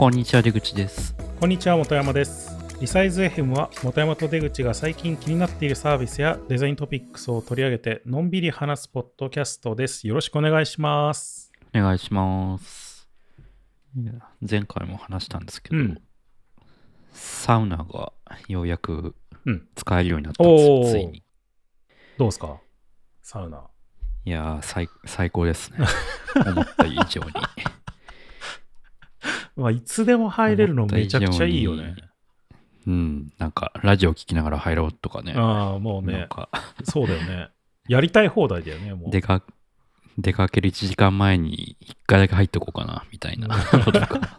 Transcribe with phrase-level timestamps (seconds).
[0.00, 1.14] こんにちは出口です。
[1.38, 2.56] こんにちは本山です。
[2.80, 10.08] リサイズ FM は本山と出口が最近気になっているサービスやデザイントピックスを取り上げてのんびり話すポッドキャストです。
[10.08, 11.52] よろしくお願いします。
[11.74, 13.10] お願いします。
[14.40, 16.00] 前回も話したんですけど、うん。
[17.12, 18.14] サウナが
[18.48, 19.14] ようやく
[19.44, 19.68] うん。
[19.74, 21.22] 使えるようになったんですよ、おーついに。
[22.16, 22.58] どうですか？
[23.20, 23.64] サウナ。
[24.24, 24.88] いや最
[25.30, 25.78] 高ですね。
[26.46, 27.32] 思った以上に
[29.60, 31.94] まあいつでも入れるのめちゃくちゃいいよね。
[32.86, 33.32] うん。
[33.38, 35.34] なんかラジオ聞きながら入ろうとかね。
[35.36, 36.12] ああもうね。
[36.18, 36.48] なんか。
[36.84, 37.48] そうだよね。
[37.88, 39.10] やりたい放題だよねもう。
[39.10, 39.42] 出か
[40.16, 44.38] 出かける1時間前に1回だけ入っとこうかなみたいなこととか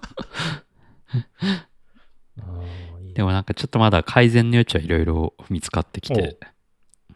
[3.14, 6.38] でもなんかちょっとまだ改善の余地はいろいろ見つかってきて、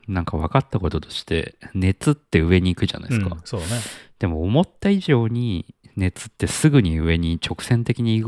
[0.08, 3.36] なんか分かったこととして、熱って上に行くじゃないですか。
[3.36, 3.82] うん、そうだね。
[4.20, 8.24] でも思った以上に熱ってすぐに上に直線的にい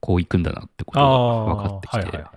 [0.00, 2.30] こう行くんだなってことあがあ分かってきて、はいはいは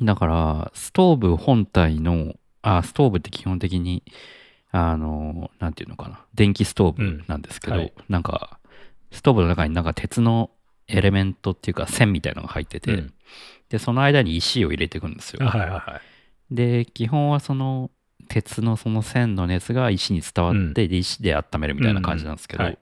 [0.00, 0.04] い。
[0.04, 4.02] だからストーブ本体の、あ、ストーブって基本的に、
[4.70, 7.92] あの、なんていうのかな、電気ストーブなんですけど、うんはい。
[8.08, 8.58] なんか、
[9.12, 10.50] ストーブの中になんか鉄の
[10.88, 13.14] エレメントっていうか線みたいなのが入ってて、うん。
[13.68, 15.42] で、その間に石を入れていくんですよ。
[15.42, 16.00] あはいはいは
[16.50, 16.54] い。
[16.54, 17.90] で、基本はその
[18.28, 22.70] 鉄のその線の熱が石に伝わって、で石で温めるみたいな感じなんですけど、うん。
[22.70, 22.78] はい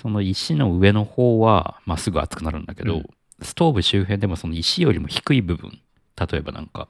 [0.00, 3.06] その石の上の方はまっすぐ熱くなるんだけど、うん。
[3.42, 5.80] ストーブ周辺でもその石よりも低い部分、
[6.18, 6.88] 例えばなんか、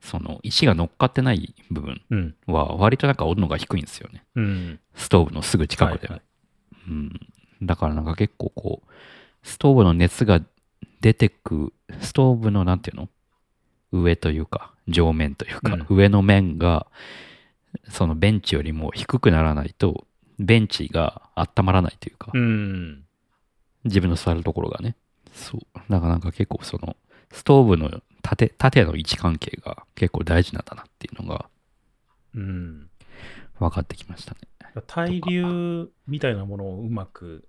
[0.00, 2.34] その石が乗っかってない部分うん。
[2.46, 4.24] は割となんか温度が低いんですよね。
[4.34, 4.80] うん。
[4.94, 6.14] ストーブのすぐ近くでも。
[6.14, 6.22] はい。
[6.88, 7.20] うん、
[7.62, 8.88] だからなんか結構こう、
[9.42, 10.40] ストーブの熱が
[11.00, 13.08] 出てく、ストーブのなんていうの？
[13.92, 15.86] 上というか、上面というか、うん。
[15.88, 16.86] 上の面が、
[17.88, 20.06] そのベンチよりも低くならないと、
[20.40, 23.04] ベンチが温まらないというか、うん
[23.84, 24.96] 自分の座るところがね。
[25.32, 25.60] そう。
[25.90, 26.96] だからなんか結構その、
[27.30, 31.46] ストーブの縦、縦の位置関係が結構大事なんだなっていうのが
[32.34, 32.90] うん
[33.58, 34.38] 分かってきましたね。
[34.86, 37.48] 対流みたいなものをうまく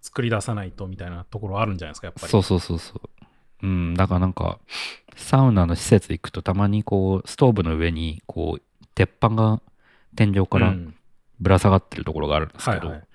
[0.00, 2.28] 作り出さないとみたいなところあるんじゃないですか、やっぱり。
[2.28, 3.00] そうそうそうそう。
[3.62, 4.58] うん、だからなんか、
[5.16, 9.60] サウナの施設行くとたまにこう、ストーブの上に、こう、鉄板が
[10.14, 10.94] 天井からうん
[11.40, 13.06] ぶら下がってるところがあるんですけど、はいはい。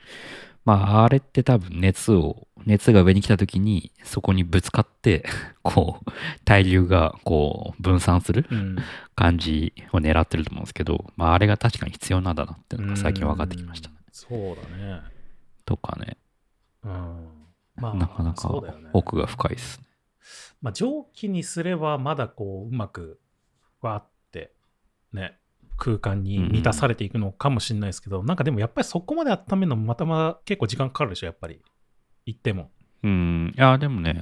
[0.66, 5.26] まあ、あれって多分熱を、熱が上に来た時に、そこにぶつかって、
[5.64, 6.12] こう、
[6.46, 8.78] 対流がこう、分散するうん
[9.16, 13.96] 感じを狙ってると思うんですけど、まあ、あれが確かに必要なんだなっていうのが最近分かってきましたね。
[13.98, 15.02] うんそうだね。
[15.66, 16.18] とかね、
[16.84, 17.30] うん。
[17.78, 18.52] まあ、なかなか。
[18.92, 19.86] 奥が深いですね。
[20.62, 23.20] まあ、蒸気にすればまだこう、うまく、
[23.82, 24.52] わーって、
[25.14, 25.39] ね、
[25.80, 31.62] 空間に満たされていくのかもしれないですけど、なんかでもやっぱりそこまで温めるのもまたまだ結構時間かかるでしょ、やっぱり。
[32.26, 32.70] 行っても。
[33.02, 34.22] うん、いや、でもね、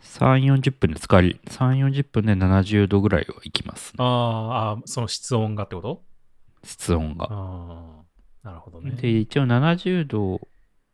[0.00, 3.96] 3、40分で使い、3、40分で70度ぐらいはいきます、ね。
[3.98, 6.02] あーあー、その室温がってこと？
[6.64, 7.28] 室温が。
[7.30, 8.02] あ
[8.44, 8.92] あ、なるほどね。
[8.92, 10.40] で、一応70度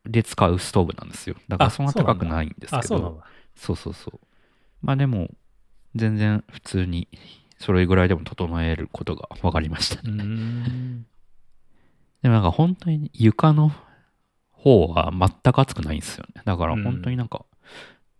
[0.05, 1.37] で使うストーブなんですよ。
[1.49, 3.25] だからあそんな高くないんですあ、けど、そうなんだ。
[3.57, 4.21] そうそうそう。
[4.83, 5.31] まあでも、
[5.95, 7.09] 全然普通に、
[7.65, 10.25] それぐらいでも整えることが分かりましたね。
[12.23, 13.73] でもなんか本当に床の
[14.51, 16.43] 方は全く熱くないんですよね。
[16.45, 17.47] だから本当になんか、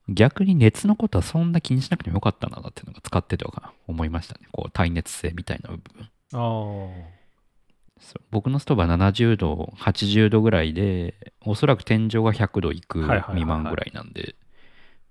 [0.09, 4.49] 逆に熱のことはそんな気にしなくてもよかったんだなっていうのが使っててか思いましたね。
[4.51, 6.09] こう耐熱性みたいな部分。
[6.33, 6.39] あ
[8.01, 14.37] そう僕のストーブは70度、80度ぐらいで、おそらく天井が100度いく未満ぐらいなんで、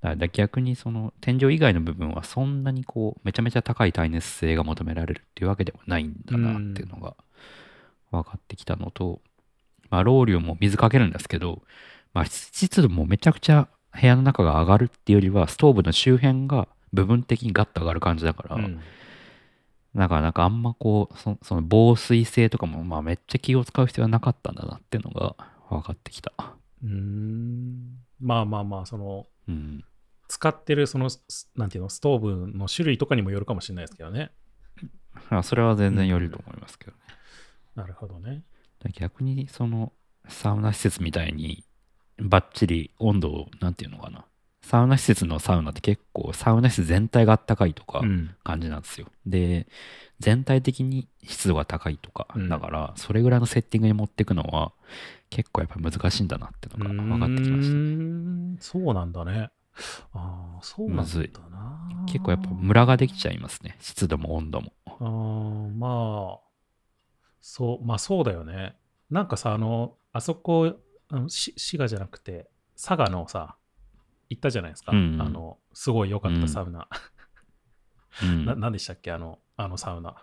[0.04, 7.16] だから逆にその天井以外の部分はそんなにこう、めちゃめちゃ高い耐熱性が求められるっていうわけでもないんだなっていうのが
[8.12, 9.22] 分かってきたのと、
[9.90, 11.62] まあ、ロウリュも水かけるんですけど、
[12.14, 18.60] まあ、湿度もめちゃくちゃ部屋の中が上がるっていうよりは、ストーブの周辺が部分的にガッと上がる感じだから、あ。
[18.60, 18.80] うん。
[19.96, 25.36] だからなんかあんまこう、そその防水性とかもまあめっちゃ気を使う必要はなかったんだなっていうのが
[25.70, 26.34] 分かってきた。
[26.84, 28.00] うーん。
[28.20, 29.84] まあまあまあ、その、うん。
[30.34, 31.22] 使ってるその、す
[31.56, 34.32] なんていうの、ストーブの種類とかにもよるかもしれないですけどね。
[35.30, 36.98] まあそれは全然よると思いますけどね。
[37.76, 38.42] なるほどね。
[38.94, 39.94] 逆にその
[40.28, 41.64] サウナ施設みたいに
[42.18, 44.26] バッチリ温度を、なんていうのかな。
[44.64, 48.36] サウナ施設のサウナって結構サウナ施設全体があったかいとかうん。
[48.44, 49.08] 感じなんですよ。
[49.28, 49.68] で、
[50.20, 54.72] 全体的に湿度が高いとか、うんだからそれぐらいのセッティングに持っていくのは
[55.30, 59.52] 結構やっぱ難しいんだなっていうのが分かってきましたそうなんだね。
[60.14, 62.06] ああ、そうなんだむずいな。
[62.06, 63.78] 結構やっぱムラができちゃいますね。
[63.80, 64.74] 湿度も温度も。
[64.86, 66.40] あーまあ、
[67.42, 68.76] そう、まあそうだよね。
[69.10, 70.76] なんかさ、あの、あそこ、
[71.28, 73.56] 滋賀じゃなくて、佐賀のさ、
[74.30, 74.92] 行ったじゃないですか。
[74.92, 76.88] うんあの、すごい良かったサウナ。
[78.24, 79.12] うん な、なんでしたっけ？
[79.12, 80.16] あの、あのサウナ。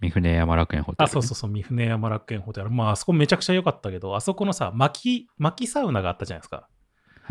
[0.00, 1.04] 三船山楽園ホテル。
[1.04, 2.70] あ、そうそうそう、三船山楽園ホテル。
[2.70, 6.68] まあ、あそこめちゃくちゃ良かったけど、あそこのさ、薪、薪サウナがあったじゃないですか。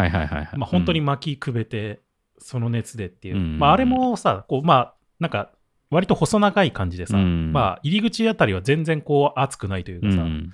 [0.01, 0.57] はいはいはいはい。
[0.57, 1.05] まあ、本当にうん。
[1.05, 2.01] 薪くべて、
[2.37, 3.37] その熱でっていう。
[3.37, 5.51] うんまあ、あれもさ、こう、まあ、なんか、
[5.89, 10.51] 割と細長い感じでさ、うんまあ、入り口あたりは全然こう、熱くないというかさ、うん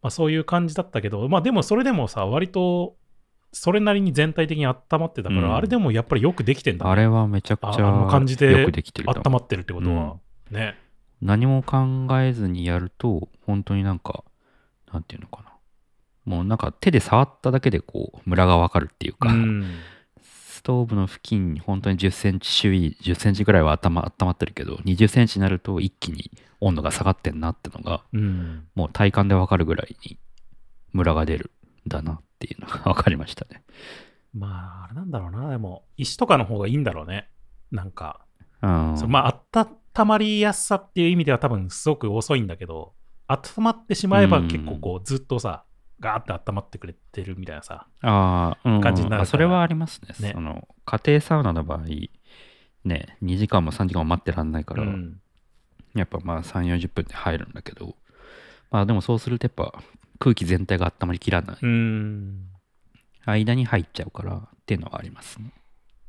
[0.00, 2.96] まあ、そういう感じだったけど、まあ、でもそれでもさ、割と、
[3.52, 5.54] それなりに全体的に温まってたから、うん。
[5.56, 6.90] あれでもやっぱりよくできてんだね。
[6.90, 8.66] あれはめちゃくちゃああの感じで
[9.06, 10.16] 温まってるってことは、
[10.50, 10.76] ね。
[11.20, 14.22] 何も考えずにやると、本当になんか、
[14.92, 15.47] なんていうのかな。
[16.28, 19.64] もうなんか手で触っただけでこう、ムラがわかるっていうか、うん。
[20.22, 26.30] ストーブの付近に本当に10センチ周囲、10センチぐらいは頭温まってるけど、20センチになると一気に
[26.60, 28.66] 温度が下がってんなってのが、うん。
[28.74, 30.18] もう体感でわかるぐらいに
[30.92, 31.50] ムラが出る
[31.86, 33.62] んだなっていうのがわかりましたね。
[34.34, 35.48] まあ、あれなんだろうな。
[35.48, 37.30] でも、石とかの方がいいんだろうね。
[37.70, 38.20] なんか、
[38.60, 38.96] うん。
[38.98, 42.92] そのまあ、温まりやすさっていう意味では多分すごく遅いんだけど、
[43.28, 45.64] 温まってしまえばうん結構こう、ずっとさ、
[46.00, 47.86] ガーって温まってくれてるみたいなさ。
[48.02, 50.14] ああ、うん、感じになるからあそれはありますね。
[50.20, 51.84] ねその家庭サウナの場合、
[52.84, 55.20] ね、2時間も3時間も待ってらんないから、うん。
[55.94, 57.96] やっぱまあ3、40分で入るんだけど、
[58.70, 59.82] まあでもそうするとやっぱ
[60.18, 61.58] 空気全体が温まりきらない。
[61.60, 62.48] うん。
[63.24, 65.52] 間に入っちゃうからっていうのはありますね。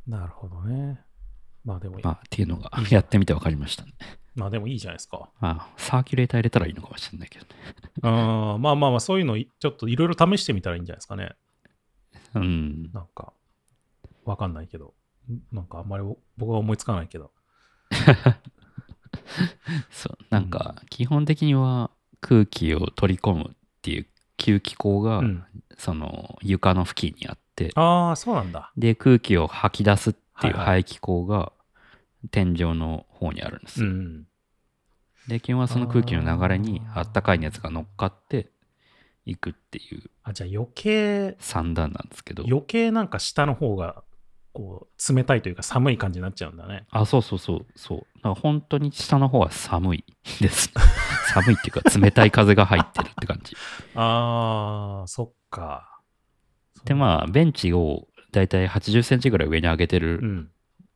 [0.07, 1.01] なるほどね。
[1.65, 3.93] まあでも、まあっていうのがやってみて分かりましたね。
[4.39, 5.29] まあでもいいじゃないですか。
[5.41, 7.51] まあサーキュレーター入れたらいいのかもしれないけどね。
[8.01, 11.35] あまあまあまあ、そういうのいちょっといろいろ試してみたらいいんじゃないですかね。
[12.35, 12.89] うん。
[12.93, 13.33] なんか、
[14.23, 14.93] わかんないけど。
[15.29, 16.03] んなんかあんまり
[16.37, 17.31] 僕は思いつかないけど。
[19.91, 20.17] そう。
[20.29, 24.07] なんか基本的には空気を取り込むっていう
[24.37, 25.43] 吸気口が、うん、
[25.77, 28.71] その床の付近にあって、ああ、そうなんだ。
[28.77, 31.51] で空気を吐き出すっていうはいはい排気口が
[32.31, 33.87] 天井の方にあるんですよ。
[33.87, 34.27] うん。
[35.29, 38.49] で基本はその空気の流れにあったかい熱が乗っかって
[39.25, 44.03] いくっていうあ、じゃあ余計、三段なんですけど余計なんか下の方が、
[44.53, 46.85] こう、冷たいというか寒い感じになっちゃうんだね。
[46.89, 50.03] あそうそうそうそうだから本当に下の方は寒い
[50.41, 50.73] です
[51.31, 53.55] 寒いっていうか冷たい風が入ってるって感じ
[53.95, 56.01] ああ、そっか。
[56.85, 60.51] でまあベンチをだいたい80センチぐらい上に上げてる、うん。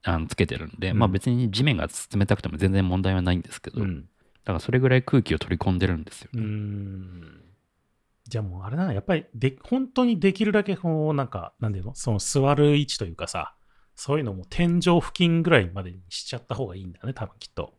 [0.05, 4.05] あのつけてるんで、うんまあ別に地面が冷たくても全然問題はないんですけど、だうん。
[4.45, 7.41] からそれぐらい空気を取り込んでるんですようね、ん。
[8.25, 11.95] じゃあもうあれだな、やっぱりで、本当にできるだけこう、なんか、なんていうの？
[11.95, 13.55] その座る位置というかさ、
[13.95, 17.73] そういうのも天井付近ぐらいまでにしちゃった方がいいんだね、多分きっと。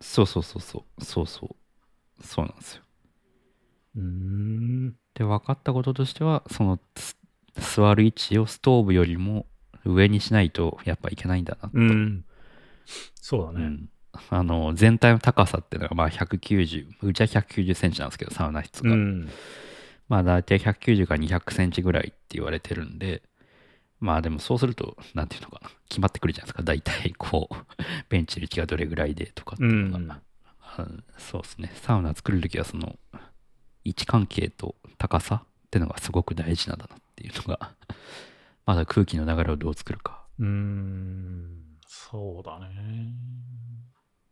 [0.00, 2.82] そうそうそうそうそうそうそうなんですよ
[3.96, 4.96] うーん。
[5.14, 7.18] で分かったこととしてはそのす
[7.56, 9.46] 座る位置をストーブよりも
[9.84, 12.24] 上にしないとやっぱいけないんだなと、うん。
[13.14, 13.66] そうだね。
[13.66, 13.90] うん
[14.30, 19.28] あの全体の高さっていうのがまあ190うちは190センチなんですけどサウナ室が、うん。
[20.08, 23.22] まあ大体190から200センチぐらいって言われてるんで
[24.00, 25.70] まあでもそうするとなんていうのかな。
[25.88, 26.62] 決まってくるじゃないですか。
[26.62, 27.54] 大体こう
[28.08, 30.20] ベンチの位置がどれぐらいでとかっていうのが、
[30.78, 31.04] うん。
[31.18, 31.72] そうですね。
[31.74, 32.96] サウナ作るときはその
[33.84, 37.74] 位置関係と高さっていうのがすごく大事なんだなっていうのが
[38.66, 40.24] まだ空気の流れをどう作るか。
[40.38, 41.76] うーん。
[41.86, 43.12] そうだね。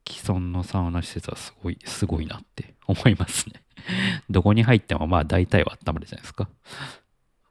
[0.09, 3.63] 既存のサウナ施設はすごいすごいなって思いますね
[4.31, 6.49] どこに入ってもまあ大体は温まるじゃないですか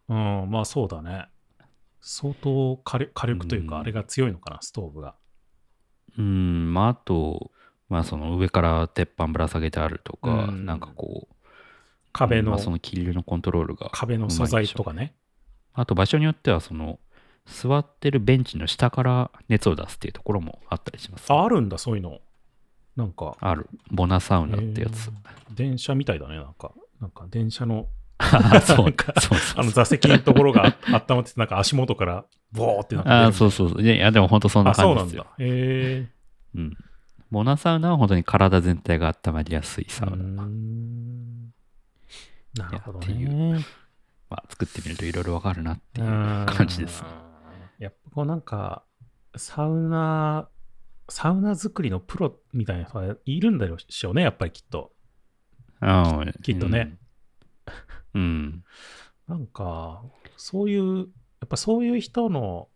[0.10, 1.28] うん、まあそうだね。
[2.00, 5.16] 相当火力火力というか、うんあれが強いのかな、ストーブが。
[6.18, 7.52] うんまああと
[7.90, 11.36] まあその上から鉄板ぶら下げてあるとか、うんなんかこう
[12.14, 15.14] 壁の、まあ、その気流のコントロールが壁の素材とかね。
[15.74, 17.00] あと場所によってはその
[17.46, 22.20] 座ってるベンチの下から熱を出すっていうところもあったりします、あ、あるんだ、そういうの。
[22.98, 23.70] なんか、ある。
[23.92, 25.08] ボナサウナってやつ。
[25.08, 25.56] えー。
[25.56, 26.72] 電車みたいだね、なんか。
[27.00, 27.88] なんか電車の
[28.18, 28.86] あそう。
[28.86, 33.26] なんかそうそうあの座席のところがあ温まってて、なんか足元からボーってなんか出る。
[33.28, 33.82] あそうそうそう。
[33.84, 35.36] いやいやでも本当そんなあ、そうなん感じですよだ。
[35.46, 36.08] へ
[36.56, 36.78] うん。
[37.30, 39.92] ボナサウナは本当に体全体が温まりやすいえ。
[39.92, 41.54] サウナ、うーん。
[42.56, 43.66] なるほどいやっていね。
[44.30, 47.02] まあ、作ってみるといろいろわかるなっていううん感じです。
[47.04, 47.08] ね
[47.80, 48.84] やっぱこうなんか、
[49.36, 50.50] サウナ、
[51.10, 54.92] サウナ作りのプロみたいな人はいるんだろうしょうね、やっぱりきっと。
[55.82, 56.98] うんきっとね
[58.14, 58.64] うん、うん
[59.28, 60.04] なんか、
[60.38, 61.04] そういう、や
[61.46, 62.70] っぱそういう人の、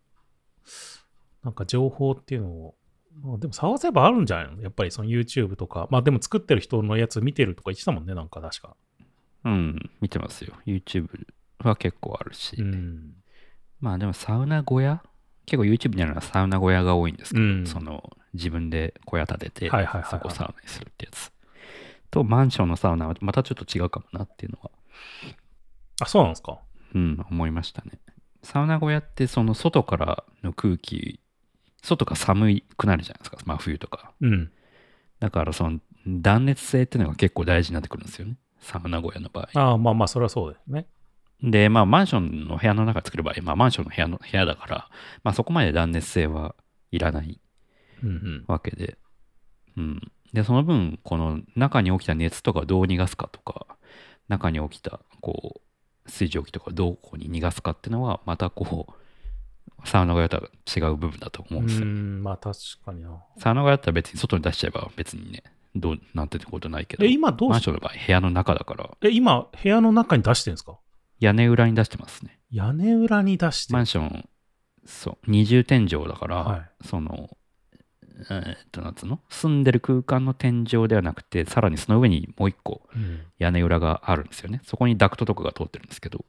[1.42, 2.74] なんか情報っていうのを、
[3.22, 4.62] まあでも探せばあるんじゃないの？
[4.62, 5.88] やっぱりその YouTube とか。
[5.90, 8.76] まあでも作ってる人のやつ見てるとか言ってたもんね、なんか確か。
[9.44, 11.08] うん、見てますよ YouTube
[11.58, 13.14] は結構あるし、うん。
[13.80, 15.02] まあでもサウナ小屋？
[15.46, 21.32] 結構 YouTube にあるのはサウナ小屋が多いんですけど、うんその自分で小屋建てて、はいはいはいはいそこをサウナにするってやつ。
[22.10, 24.70] と、マンションのサウナはまたちょっと違うかもなっていうのは、
[26.00, 26.58] あ、そうなんですか？
[26.94, 27.92] うん、思いましたね。
[28.42, 31.20] サウナ小屋ってその外からの空気、
[31.82, 34.12] 外が寒くなるじゃないですか、まあ冬とか。
[34.20, 34.50] うん。
[35.20, 38.36] だからその断熱性っていうのが結構大事になってくるんですよね。
[38.60, 39.48] サウナ小屋の場合。
[39.54, 40.86] ああ、まあまあ、それはそうですね。
[41.42, 44.88] で、まあ、マンションの部屋の中で作る場合、まあ、マンションの部屋の部屋だから、
[45.24, 46.54] まあ、そこまで断熱性は
[46.90, 47.40] いらない。
[48.46, 48.98] わけで、
[49.76, 50.00] うん。
[50.32, 53.66] で、その分、この中に起きた熱とかどう逃がすかとか、
[54.28, 55.60] 中に起きた、こ
[56.06, 60.42] う、水蒸気とかどこに逃がすかっていうのは、またこう、サウナ小屋とは
[60.74, 61.86] 違う部分だと思うんですよ。
[61.86, 63.22] ん、まあ確かにな。
[63.38, 65.42] サウナ小屋だったら別に外に出しちゃえば別にね、
[65.74, 70.78] どうなんてことないけどえ、、今どうしマンションの場合、部屋の中だから、え、今、部屋の中に出してるんですか？
[71.18, 72.40] 屋根裏に出してますね。
[72.50, 74.28] 屋根裏に出してるマンション、
[74.84, 77.30] そう、二重天井だから、はいその、
[78.30, 79.20] えーっと、なんつうの？
[79.28, 84.60] 住んでる空間の天井ではなくて、さらにその上にもう一個うん屋根裏があるんですよね。
[84.64, 86.24] そこにダクトとかが通ってるんですけど、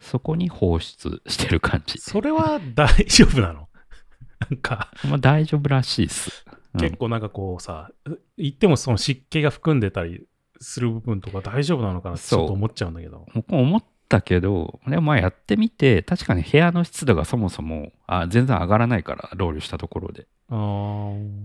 [0.00, 1.98] そこに放出してる感じ。
[1.98, 3.68] それは大丈夫なの？
[4.50, 6.44] なんか、まあ大丈夫らしいです。
[6.48, 7.92] うん結構なんかこうさ、
[8.36, 10.26] 言ってもその湿気が含んでたり
[10.60, 13.26] する部分とか大丈夫なのかなってちょっと思っちゃうんだけど。
[13.32, 13.84] 僕も思っ
[14.14, 20.26] たけど、でもまあやってみて、確かに部屋の湿度がそもそもあ全然上がらないから、ロールしたところで。
[20.48, 21.40] あー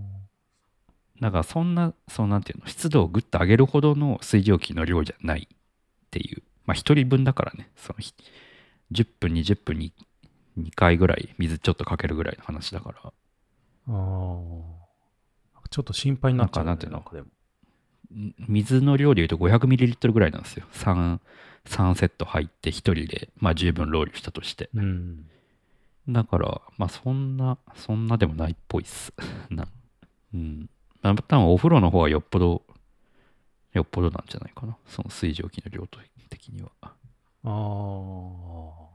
[1.20, 5.56] だからそんな、そうなんていうの、湿度をぐっと上げるほどの水蒸気の量じゃないっ
[6.10, 6.42] ていう。
[6.64, 8.14] まあ一人分だからね、そのひ
[8.92, 9.92] 10分、20分に
[10.58, 12.98] 2回ぐらい水ちょっとかけるぐらいの話だから。
[13.04, 14.80] あー
[15.70, 16.68] ちょっと心配になっちゃう、ね。
[16.68, 17.26] なんかなんていうの
[18.48, 20.66] 水の量で言うと 500ml ぐらいなんですよ。
[20.72, 21.20] 3、
[21.70, 24.68] 3セット入って1人で、まあ十分ロールしたとして。
[24.74, 25.26] うん。
[26.08, 29.12] だから、まあそんな、そんなでもないっぽいっす。
[29.50, 29.66] な
[30.34, 30.68] うん。
[31.02, 32.62] まあ多分お風呂の方はよっぽど、
[33.72, 34.76] よっぽどなんじゃないかな。
[34.86, 36.70] その水蒸気の量と的には。
[36.82, 36.92] あ
[37.44, 38.90] あ。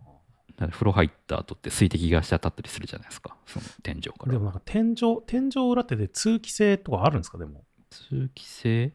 [0.72, 3.36] 風呂入った後って水滴が滴ったりするじゃないですか。
[3.46, 4.32] その天井から。
[4.32, 7.66] でもなんか天井、天井裏ってで通気性とかあるんですかでも？
[7.90, 8.94] 通気性？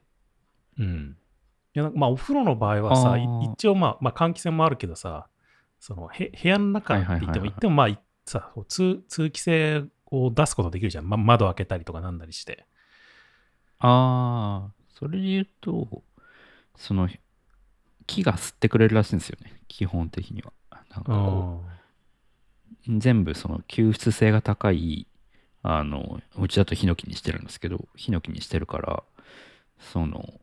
[0.78, 1.16] うん。
[1.80, 3.16] いや、まあお風呂の場合はさ、
[3.54, 5.28] 一応まあ、まあ換気扇もあるけどさ、
[5.78, 11.04] そのへ部屋の中って言っても、はいはいはいはい言ってもまあいさ、通通気性を出すことできるじゃん。
[11.08, 12.66] ま、窓開けたりとかなんだりして。
[13.78, 16.02] ああ、それで言うと、
[16.76, 17.08] その、
[18.06, 19.60] 木が吸ってくれるらしいんですよね。
[19.68, 20.52] 基本的には。
[20.70, 21.64] なんかこ
[22.88, 25.06] う、全部その吸湿性が高い、
[25.62, 29.02] あの、うちだとヒノキにしてるんですけど、ヒノキにしてるから、
[29.78, 30.40] その、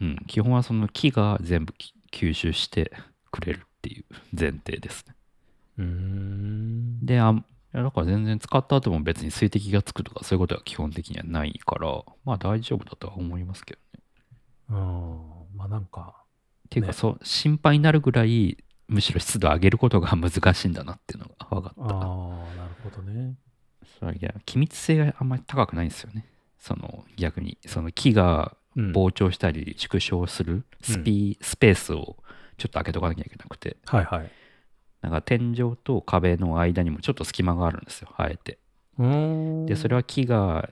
[0.00, 2.92] うん、基本はその木が全部き吸収して
[3.30, 4.04] くれるっていう
[4.38, 5.14] 前提ですね。
[5.78, 7.04] うーん。
[7.04, 7.34] で、あ
[7.72, 14.02] だから全然使った後も別に水滴がつくとかそういうことは基本的にはないから、まあ大丈夫だとは思いますけどね。
[14.68, 15.56] うん。
[15.56, 16.14] まあなんか、
[16.66, 18.58] っていうか、ねそう、心配になるぐらい、
[18.88, 21.94] むしろ湿度を上げることが難しいんだなっていうのが分かああ、った。
[22.56, 23.36] なるほどね。
[23.98, 26.26] そういや、気密性があんまり高くないんですよね。
[26.58, 28.61] その逆に、その木がうん。
[28.76, 32.16] 膨張したり縮小するスピ,、スペースを
[32.56, 34.30] ちょっと開けとかなきゃいけなくて、はいはい。
[35.00, 38.58] なんか天井と壁の間にもちょっと隙間があるんですよ、あえて。
[39.66, 40.70] で、それは木が、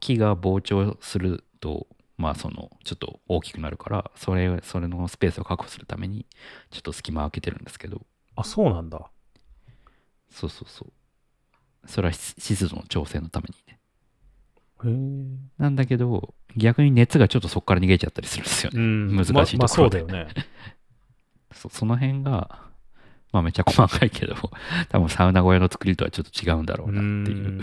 [0.00, 1.86] 木が膨張すると、
[2.16, 6.26] まあその、ちょっと大きくなるから、それ、それのスペースを確保するために、
[6.70, 9.10] ちょっと隙間を開けてるんですけど、あ、そうなんだ。
[10.30, 11.88] そうそうそう。
[11.88, 13.77] それは湿湿度の調整のためにね。
[14.84, 14.92] へえ。
[15.58, 18.80] なんだけど、逆に熱がちょっとそこから逃げちゃったりするんですよね。
[18.80, 19.16] うん。
[19.16, 20.28] 難しいところでままあそうだよね。
[21.52, 22.68] そその辺が、
[23.32, 24.34] まあめっちゃ細かいけど、
[24.88, 27.48] 多分サウナ小屋の作りとはちょっと違うんだろうなっていう。
[27.48, 27.62] ー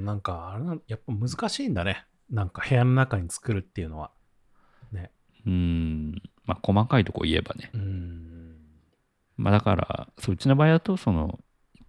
[0.00, 2.04] んなんか、あれなやっぱ難しいんだね。
[2.30, 4.10] なんか部屋の中に作るっていうのは。
[5.46, 7.70] うーん、まあ細かいとこ言えばね。
[7.74, 8.56] うーん。
[9.36, 11.38] まあだから、そううちの場合だと、その、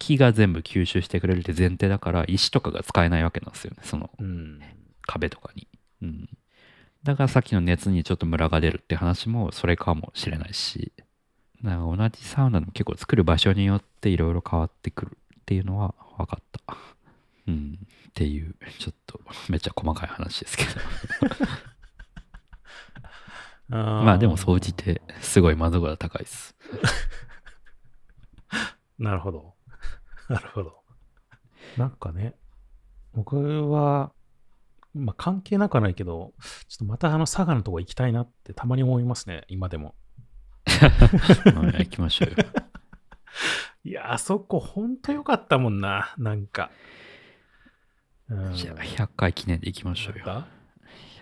[0.06, 3.78] 木が全部吸収してくれるって前提だから、石とかが使えないわけなんですよね。
[3.82, 4.60] そのうん。
[5.08, 5.68] 壁とかに。
[6.04, 6.30] うん。
[7.04, 10.92] だからさっきの熱にちょっとムラが出るって話もそれかもしれないし、
[11.64, 16.78] 同じサウナでも結構作る場所によっていろいろ変わってくるっていうのは分かった。
[17.48, 17.80] うん。
[18.10, 19.20] っていう、ちょっと
[19.50, 20.70] めっちゃ細かい話ですけど。
[23.76, 24.76] ままあでも総じ。
[24.76, 26.56] てすごい満足度が高いです。
[29.00, 29.55] なるほど。
[30.30, 30.82] なるほど。
[31.78, 32.36] なんかね、
[33.14, 34.12] 僕は、
[34.94, 36.34] まあ関係なくはないけど、
[36.68, 39.96] ちょっとまたあの佐賀のとこ行きたいなってたまに思いますね、今でも。
[40.66, 42.36] はい行きましょうよ。
[43.84, 46.72] いや、あそこほんとよかったもんな、なんか。
[48.30, 50.26] うんじゃあ、100回記念でいきましょうよ。
[50.26, 50.48] なんか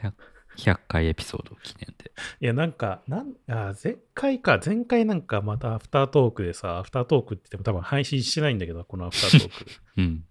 [0.02, 0.14] 100,
[0.58, 2.12] 100回エピソード記念で。
[2.42, 9.72] いや、なんか、なんあ前回か、前回なんかまたアフタートークでさ、アフタートークって言っても多分配信してないんだけど、このアフタートーク。
[9.98, 10.26] うん。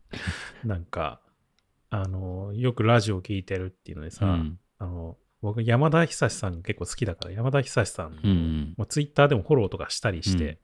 [0.64, 1.20] なんか、
[1.90, 4.58] あの、よくラジオ聞いてるっていうのでさ、うん。
[4.78, 8.74] あの、僕、山田久志さん結構好きだから、山田久志さん、うん。
[8.76, 10.58] もうツイッターでもフォローとかしたりして、うん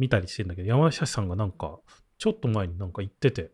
[0.00, 1.78] 見たりしてんだけど、山田久志さんがなんか、
[2.16, 3.50] ちょっと前になんか言ってて、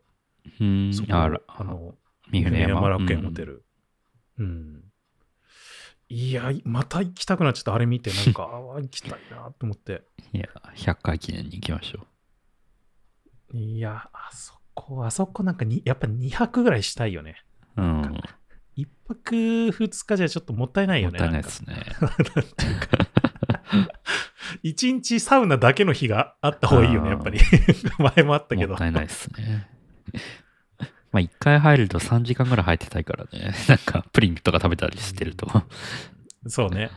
[0.61, 1.29] うんそこあ
[1.63, 1.95] の、
[2.31, 3.65] 三船山山楽園ホテル。
[4.39, 4.83] うん。
[6.09, 7.73] いや、また行きたくなっちゃった。
[7.73, 8.43] あれ見て、なんか、
[8.75, 10.03] あ行きたいなと思って。
[10.33, 10.45] いや、
[10.75, 12.07] 100回記念に行きましょ
[13.53, 17.43] いや、あそこ、あそこなんかに、やっぱ2泊ぐらいしたいよね。
[17.75, 17.81] う。
[17.81, 18.01] うん。
[18.01, 18.21] も
[18.77, 21.17] 1泊2日じゃちょっともったいないよね。
[21.17, 21.75] ったいないですね。
[24.63, 27.39] 一日サウナだけの日があった方がいいよね、やっぱり。
[28.15, 28.77] 前もあったけどもっ。
[28.77, 29.69] たいないですね。
[31.17, 33.53] まあ、1回入ると3時間ぐらい入ってたいからね。
[33.67, 35.47] なんか、プリンとか食べたりしてると。
[36.47, 36.91] そうね。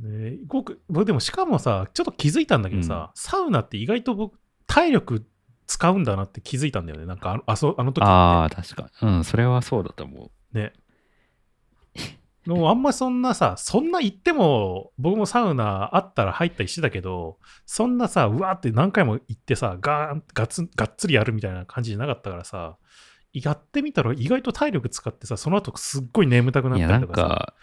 [0.00, 5.26] ね僕、僕でもしかもさ、ちょっと気づいたんだけどさ、サウナって意外と僕、体力
[5.66, 7.04] 使うんだなって気づいたんだよね。
[7.04, 8.10] なんかあのあそあの時って。
[8.10, 9.08] ああ、確かに。
[9.08, 10.72] うん、それはそうだと思ね。
[12.48, 17.36] でもあんまそんなさ、そんな行っても、僕もサウナあったら入ったりしてたけど、
[17.66, 22.78] そんなさ、うわーって何回も行ってさ、ガーンガツンがっつりやるみたいな感じじゃなかったからさ、
[23.34, 26.70] やってみたら意外と体力使ってさ、その後すっごい眠たくう。
[26.70, 27.54] ないったりとかさ、か、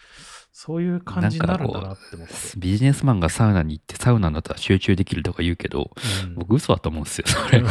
[0.51, 2.33] そういう感じになるんだなって思って。
[2.57, 5.89] ビジネスマンがサウナに行ってサウナだったら集中できるとか言うけど、
[6.25, 7.63] うん僕嘘だと思うんですよ、それ。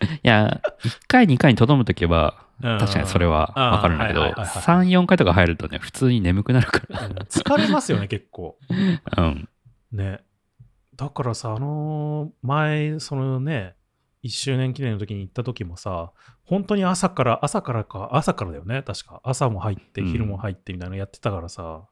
[0.00, 8.56] いや、1回、2回にとどむとけば、確かにそれはわかるんだけど、あーはいはいはいはい3、4回とか入るとね、普通に眠くなるかうん疲れますよね、結構。
[9.16, 9.24] ら。
[9.24, 9.48] うん。
[9.92, 10.20] ね。
[10.96, 13.74] だからさ、あのー前、そのね、
[14.24, 16.12] 1周年記念の時に行った時もさ、
[16.44, 19.20] 本当に朝から、朝からか、朝からだよね、確か。
[19.24, 21.82] 朝も入って、うん昼も入ってみたいなのやってたからさ、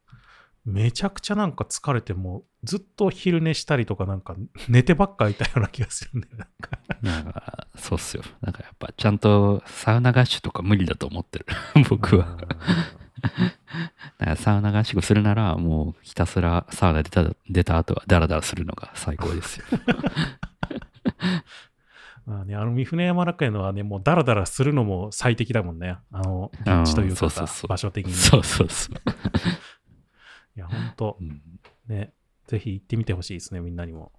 [0.71, 4.37] めちゃくちゃなんか疲れて、もうずっと昼寝したりとか、なんか
[4.69, 6.37] 寝てばっかいたような気がするんだよ。
[6.37, 8.23] なんかなんか、そうっすよ。
[8.41, 11.47] なんかやっぱ、ちゃんとサウナ合宿とか無理だと思ってる。
[11.89, 12.37] 僕は。
[12.37, 12.55] だか
[14.19, 19.65] らサウナ合宿するなら、もうひたすらサウナ出た出た後はダラダラするのが最高ですよ。
[22.27, 25.97] まあね、あの三船山楽園のはね、もうダラダラするのも最適だもんね。
[26.13, 28.13] あの、立地というかさそうそうそう場所的に。
[28.13, 28.97] そうそうそう。
[30.57, 31.41] いや、ほんとう、ん
[31.89, 32.13] ね、
[32.47, 34.13] ぜひ行ってみてほしいですね、みんなにも。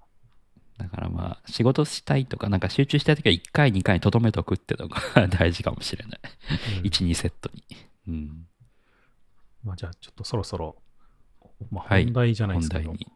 [0.78, 6.20] だからまあ、仕事したいとか、なんか集中したいときは1回、2回にとどめとくってのが 大事かもしれない。
[6.80, 7.64] うん1、2セットに。
[8.08, 8.48] うん。
[9.64, 10.82] まあ、じゃあ、ちょっとそろそろ、
[11.70, 12.90] まあ、はい本題じゃないですけど。
[12.90, 13.12] 本題に。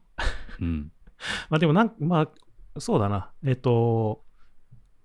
[0.59, 0.91] うん。
[1.49, 3.31] まあ、でもなん、まあ、そうだな。
[3.43, 4.23] えっと、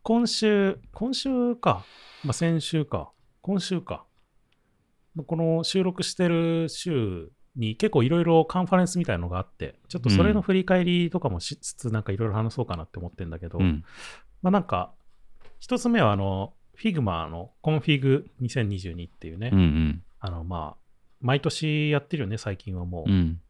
[0.02, 1.84] 今週、今週か。
[2.24, 3.12] まあ、先週か。
[3.40, 4.04] 今週か。
[5.14, 13.84] まあこの収録してる週に結構いろいろカンファレンスみたいなのがあって、ちょっとそれの振り返りとかもしつつ、なんかいろいろ話そうかなって思ってるんだけど、うん。
[14.42, 14.92] まあなんか、
[15.60, 20.02] 一つ目はあの、Figma の Config2022 っていうね、うんうん。
[20.18, 20.80] あのまあ、
[21.20, 23.10] 毎年やってるよね、最近はもう。
[23.10, 23.40] うん。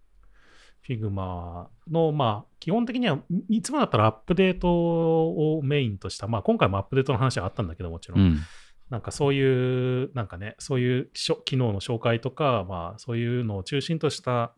[0.86, 3.18] Figma の、まあ、基本的には
[3.48, 8.20] いいつもだったらアップデートをメインとした、まあ、今回もアップデートの話はあったんだけど、もちろん。
[8.20, 8.38] うん。
[8.90, 11.10] なんかそういう、なんかね、そういう
[11.44, 14.52] 機能の紹介とか、まあ、そういうのを中心とした、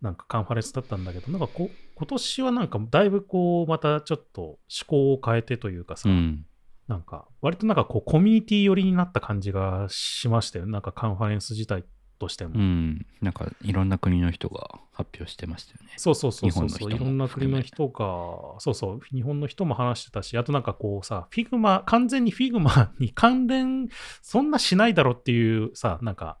[0.00, 6.46] なんかカンファレンスだったんだけど、なんかこ今年はなんかだいぶこう、またちょっと思考を変えてというかさ、うん。
[6.88, 10.72] なんか、割となんかこう、コミュニティ寄りになった感じがしましたよね。
[10.72, 11.84] なんかカンファレンス自体
[12.22, 12.54] としても。
[12.54, 13.04] うん。
[13.20, 15.94] なんか、いろんな国の人が発表してましたよね。
[15.96, 16.92] そうそうそうそうそう。
[16.92, 23.88] いろんな国の人が、そうそう、日本の人も話してたし、あとなんかこうさ、 Figma、完全に Figma に関連、
[24.22, 26.38] そんなしないだろっていうさ、なんか、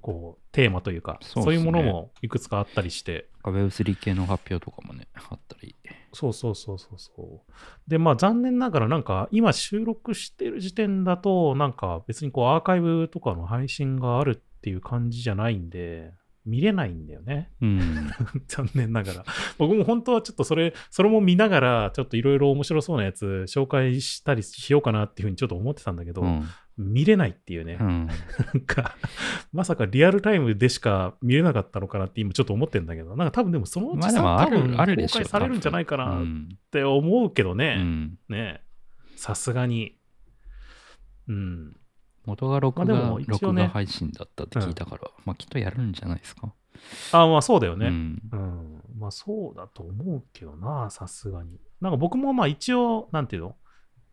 [0.00, 5.76] こう、テーマというか、そうねそういうものもいくつかあったりして、Web3 系の発表とかもね、あったり。
[6.12, 7.52] そうそうそうそうそう。
[7.88, 16.12] で、まあ残念ながらなんか今収録してる時点だとなんか別にこうアーカイブとかの配信があるっていう感じじゃないんで、
[16.44, 17.50] 見れないんだよね。
[17.62, 18.10] うん。
[18.46, 19.24] 残念ながら。
[19.56, 26.44] 僕も本当はちょっとそれ、それも見ながらちょっといろいろ面白そうなやつ紹介したりしようかなっていうふうにちょっと思ってたんだけど、うん。
[26.76, 27.78] 見れないっていうね。
[27.80, 28.06] うん。
[28.08, 28.14] な
[28.58, 28.96] んか、
[29.52, 34.76] まさかリアルタイムでしか見れなかったのかなって今ちょっと思ってるんだけど、なんか多分でもそのうちさ、まあ多分。
[34.76, 36.58] 公開されるんじゃないかうなっん。
[36.70, 37.76] て思うけどうね。
[37.76, 38.18] ん。
[38.28, 38.62] ね
[39.16, 39.98] さすがに。
[41.28, 41.76] うん。
[42.26, 46.52] 元が録まあで画、も一応ね録画配信だったって聞いたから、まあきっとやるんじゃないですか。
[47.12, 47.88] あまあそうだよね。
[47.88, 48.22] うん。
[48.32, 48.82] うん。
[48.98, 51.58] まあそうだと思うけどな、さすがに。
[51.80, 53.56] なんか僕もまあ一応、なんていうの？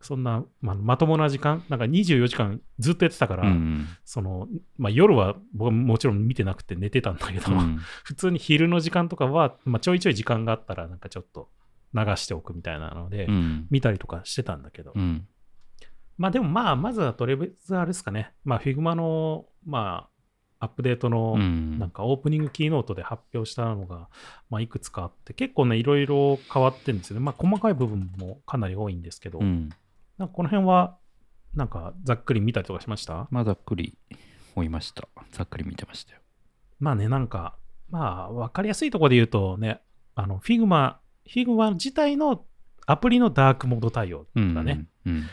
[0.00, 11.48] そんな、まあ、まともな時間、なんか24時間ずっとやってたから、うんその、まあ夜は僕はもちろん見てなくて寝てたんだけど、うん 普通に昼の時間とかは、まあちょいちょい時間があったらなんかちょっと
[11.94, 15.26] 流しておくみたいなので、うん見たりとかしてたんだけど、うん
[16.18, 20.08] まあでもまあ、まずはとりあえずあれですかね、まあ Figma の、ま
[20.60, 21.78] あ、アップデートの、うん。
[21.78, 24.08] なんかオープニングキーノートで発表したのが、
[24.50, 27.24] まあ、いくつかあって、結構ね、いろいろ変わってるんですよね。
[27.24, 29.68] まあ、細かい部分もかなり多いんですけど、うん。
[30.18, 30.96] なんかこの辺は、
[31.54, 33.28] なんかざっくり見たりとかしました？
[33.30, 33.96] まあざっくり
[34.56, 35.06] 追いました。
[35.30, 36.20] ざっくり見てましたよ。
[36.80, 37.56] まあね、なんか、
[37.88, 39.80] まあ、わかりやすいところで言うとね、
[40.16, 42.44] あの、Figma、Figma 自体の
[42.84, 44.86] アプリのダークモード対応うんだね。
[45.06, 45.24] うんうん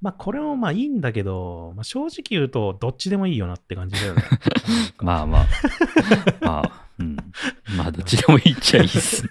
[0.00, 4.22] まあ、これもまあいいんだけど、まあ、正直言うと、どっちでもいいよなって感じだよね。
[4.98, 5.46] まあまあ
[6.40, 7.16] まあうん
[7.76, 9.30] まあどっちでもいいっちゃいいっすね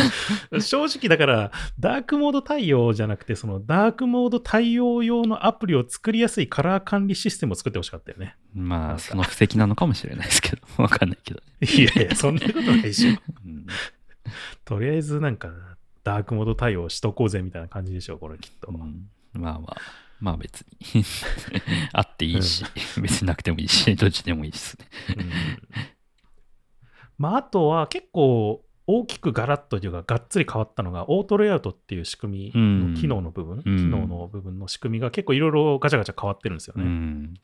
[0.60, 8.36] 正直だから、ダークモード対応じゃなくて、そのダークモード対応用のアプリを作りやすいカラー管理システムを作ってほしかったよね。
[8.54, 13.10] まあその布石なのかもしれないですけどわかんないけど、いやいや、そんなことないでしょ。
[13.44, 13.66] うん
[14.64, 15.50] とりあえずなんか、
[16.02, 18.70] ダークモード対応しとこうぜみたいな感じでしょ、これきっと。
[18.70, 19.76] うんまあまあ
[20.20, 21.04] まあ別に。
[21.92, 22.64] あっていいし、
[23.00, 24.86] 別になくてもいいし どっちでもいいですね。
[25.18, 25.30] うん。
[27.18, 33.76] まあ、あとは結構大きくガラッとというか、がっつり変わったのが、オートレイアウトっていう仕組みの機能の部分、うん。
[33.76, 37.34] 機能の部分の仕組みが結構いろいろガチャガチャ変わってるんですようね。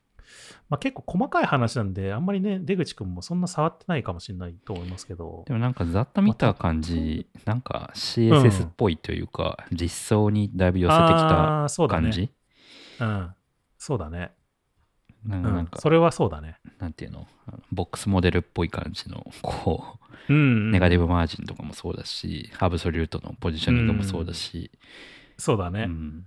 [0.55, 12.03] んまあ、結構細かい話なんで、あんまりね、出口くんもそんな触ってないかもしれないと思いますけどで、もなんかざっと見た感じ、なんか CSS っぽいというか、実装にだいぶ寄せてきたあーそうだね。
[12.03, 12.31] 感じ、
[13.01, 13.35] うん。
[13.79, 14.33] そうだね。
[15.25, 16.57] なうんなんか、それはそうだね。
[16.79, 17.27] なんていうの、
[17.73, 20.71] ボックスモデルっぽい感じの、こうん、うう、ん。
[20.73, 24.71] ネガティブマージンとかもそうだし、アブソリュートのポジショニングもそうだし、
[25.37, 25.85] そうだね。
[25.85, 26.25] うん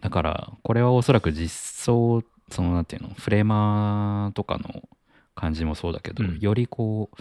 [0.00, 1.48] だから、これはおそらく実
[1.84, 4.82] 装、そのなんていうの、フレーマーとかの
[5.34, 7.16] 感じもそうだけど、うんよりこう、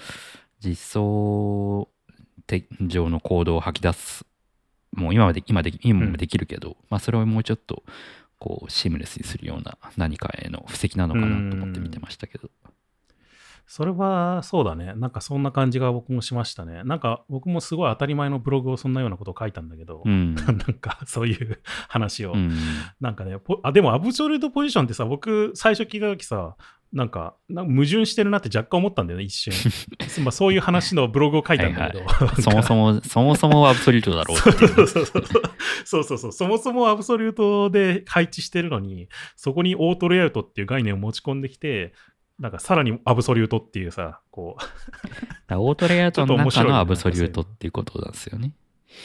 [0.60, 1.90] 実装
[2.82, 4.26] 上のコードを吐き出す、
[4.94, 7.84] もう今まで、今でき今もできるけど、まあそれをもうちょっと、
[8.40, 12.50] こう、シームレスにするような何かへの布石なのかなと思って見てましたけど。
[13.68, 14.94] それはそうだね。
[14.96, 16.84] なんかそんな感じが僕もしましたね。
[16.84, 20.36] なんか僕もすごい当たり前のブログをそんなようなことを書いたんだけど、うん。
[20.38, 22.34] なんかそういう話を。
[22.34, 22.52] うん。
[23.02, 26.56] なんかねポあ、でもアブソルトポジションってさ、僕最初聞いたときさ、
[26.94, 29.54] なんか矛盾してるなって若干思ったんだよね、一瞬。
[30.24, 32.42] まあそういう話のブログを書いたんだけど。
[32.42, 35.24] そもそも、そもそもアブソリュートだろうそうそうそうそう。
[35.86, 41.94] そうそうそもそもアブソリュートで配置してるのにそこにオートレイアウトっていう概念を持ち込んできて
[42.40, 44.70] なんかさらにアブソリュートっていうさこだか
[45.48, 48.52] らオートレイアウトの中のアブソリュートっていうことなんですよね。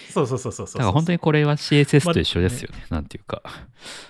[0.09, 0.79] うそうそうそうそうそう。
[0.79, 2.85] だから本当にこれは CSS と一緒ですよね。
[2.91, 3.43] なんていうか。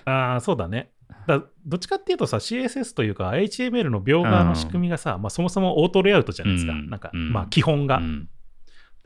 [0.05, 0.91] ああそうだね。
[1.27, 6.89] だどっちかっていうとさ CSS というか HTML の描画の仕組みがさ、まあ、そもそもオートレイアウトじゃないですか、うん。
[6.89, 7.31] なんか、うん。
[7.31, 8.01] まあ基本が、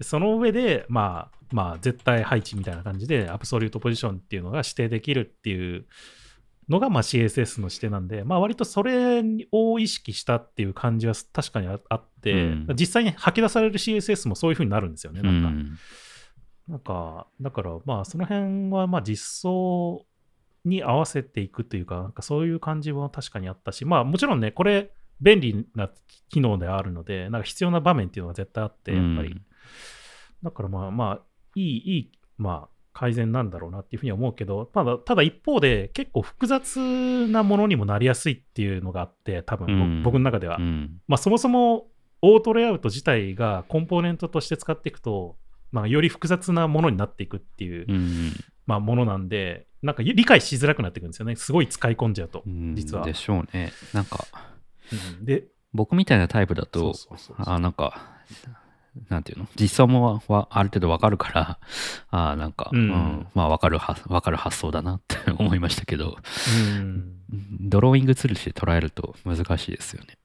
[0.02, 5.86] その上でまあまあ絶対配置みたいな感じでアブソリュートポジションっていうのが指定できるっていう
[6.70, 15.22] のがまあ CSS の指定なんで、まあ割とそれを意識したっていう感じは確かにああって、うん実際に吐き出される CSS もそういう風になるんですよね。
[15.22, 15.78] うなんか、ん
[16.68, 20.06] なんかだからまあその辺はまあ実装
[20.64, 25.90] に合わせていくというか、なんかそういう感じは確かにあったし、まあもちろんね、これ便利な
[26.30, 29.30] 機能であるので、なんか必要な場面っていうのが絶対あって、やっぱり。
[29.30, 29.46] うん
[30.46, 31.22] だからまあまあ、
[31.56, 40.56] いい、いい、まあ、改善なんだろうなっていうふうには思うけど、ただ、ただ一方で結構複雑なものにもなりやすいっていうのがあって、多分、うん僕の中では。
[40.58, 41.88] うんまあそもそも
[42.22, 45.36] オートレイアウト自体がコンポーネントとして使っていくと、
[45.74, 48.32] まあより複雑なものになっていくっていう、うん
[48.66, 51.36] まあものなんで、なんか理解しづらくなっていくんですよね。
[51.36, 52.44] すごい使い込んじゃうと。
[52.48, 53.74] うん実はでしょうね。
[53.94, 54.26] なんか、
[55.20, 58.24] うんで、僕みたいなタイプだと、そあなんか、
[59.10, 59.48] なんていうの？
[59.60, 61.60] 実装もわある程度わかるから、
[62.10, 66.18] あなんか、ううんんまあわかるは、わかる発想だなって 思いましたけど、
[66.70, 67.12] うん。
[67.62, 70.18] ドローイングツールとして捉えると難しいですよね。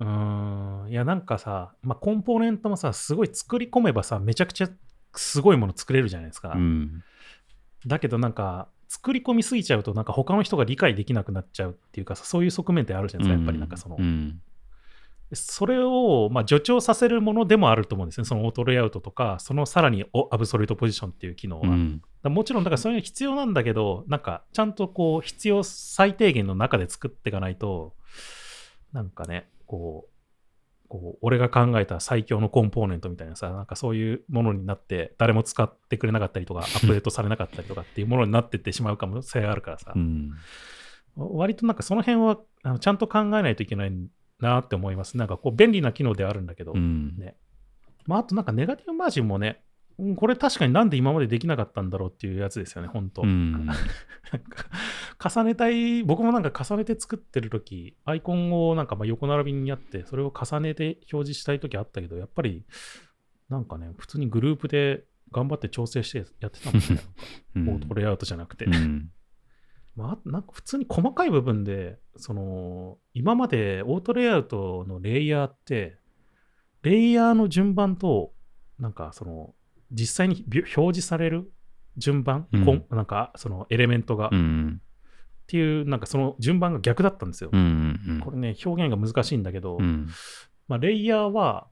[0.00, 4.68] うーんいやなんかさ、まあ、コンポーネントもさすごい作り込めばさめちゃくちゃ
[5.14, 7.02] すごいもの作れるじゃないですか、うん。
[7.86, 14.40] だけどなんか作り込みすぎちゃうとなんか他の人が理解できなくなっちゃうっていうかさそういう側面ってあるじゃないですかやっぱりなんかその、うん。
[15.32, 22.02] それをまあ助長させるものでもあると思うんですねそのオートレイアウトとかそのさらにおアブソルトポジションっていう機能は、うん。
[22.22, 27.94] らもちろんだからそういうの必要なんだけどなんかちゃんとこう必要最低限の中で作っていかないと
[28.92, 30.10] なんかねこう
[30.88, 40.32] こう、俺が考えた最強のコンポーネントみたいなさ、なんかそういうものになって、誰も使ってくれなかったりとか、 アップデートされなかったりとかっていうものになってってしまうかもしれないあるからさ、うん。
[41.16, 43.92] 割となんかその辺はあのちゃんと考えないといけない
[44.40, 45.16] なって思います。
[45.16, 47.16] なんかこう、便利な機能ではあるんだけど、うん。
[47.16, 47.36] ね。
[48.06, 49.62] まあ、あとなんかネガティブマージンもね、
[49.98, 53.22] うんこれ確かになんで今までできなかったんだろうっていうやつですよね、本当。
[53.22, 53.66] うん。
[53.66, 53.80] なんか
[55.28, 62.64] 重ねたい、僕もなんか重ねて作ってるとき、アイコンをなんかまあ横並びにやって、それを重ねて表示したいときあったけど、やっぱり、
[63.48, 67.02] なんかね、普通にグループで頑張って調整してやってたもんね。
[67.72, 68.66] オートレイアウトじゃなくて。
[68.66, 69.10] うん。
[69.98, 75.98] まあ、なんか普通に細かい部分で、その、今までオートレイアウトのレイヤーって、
[76.82, 78.32] レイヤーの順番と、
[78.78, 79.56] なんかその、
[79.90, 81.50] 実際にび表示される
[81.96, 84.80] 順番、うんこんなんかそのエレメントが、っうん。
[85.48, 87.50] ていう、なんかその順番が逆だったんですよ。
[87.52, 88.00] うん。
[88.06, 88.20] うん。
[88.20, 90.06] これね、表現が難しいんだけど、うん。
[90.68, 91.66] まあ、レイヤーは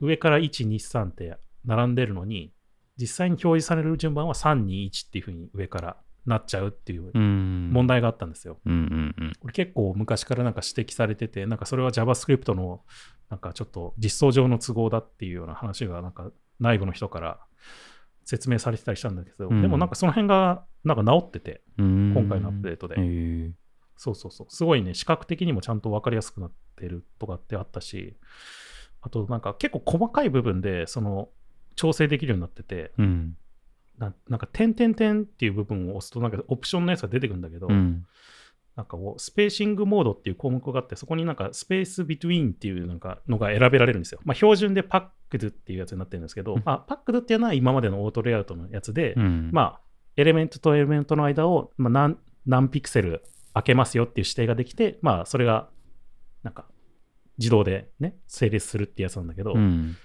[0.00, 2.52] 上から1、2、3って並んでるのに、
[2.96, 7.70] 実際に表示される順番は3、2、1っていうふうに上からなっちゃうっていううん。
[7.72, 8.58] 問題があったんですよ。
[8.64, 8.72] うん。
[8.72, 9.14] うん。
[9.18, 9.32] うん。
[9.40, 12.82] これ結構昔からなんか指摘されてて、なんかそれは JavaScript の
[13.30, 17.40] なんかちょっと実装上の都合だっていうような話がなんか内部の人から
[18.24, 22.14] 説明されてたりしたんだけど、うんでもなんかその辺がなんか直ってて、うん。
[22.14, 22.96] 今回のアップデートで。
[23.96, 24.46] そうそうそう。
[24.48, 28.16] すごいね、視覚的にもちゃんと分かりやすくなってるとかってあったし、
[29.02, 31.28] あとなんか結構細かい部分でその
[31.76, 33.36] 調整できるようになってて、うん。
[34.00, 38.06] ななんか点々点っていう部分を押すとなんかオプションのやつが出てくるんだけど、うん。
[38.74, 44.20] なんかスペーシングモードっていう項目があって、そこになんかスペースビトゥインっていうなんかのが選べられるんですよ。
[44.24, 49.50] まあ、標準でパックドっていうやつになってるんですけど、うんまあ、パックドっていうのは今までのオートレイアウトのやつで、うん。
[49.52, 49.80] まあ、
[50.16, 55.68] エレメントとエレメントの間を、まあ、何何ピクセル開けますよっていう指定ができて、まあ、それが
[56.42, 56.64] なんか
[57.36, 59.96] 自動でね、成立するってやつなんだけど、うん。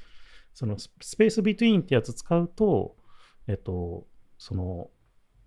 [0.54, 2.96] そのススペースビトゥインってやつ使うと、
[3.48, 4.06] えっと、
[4.38, 4.90] その、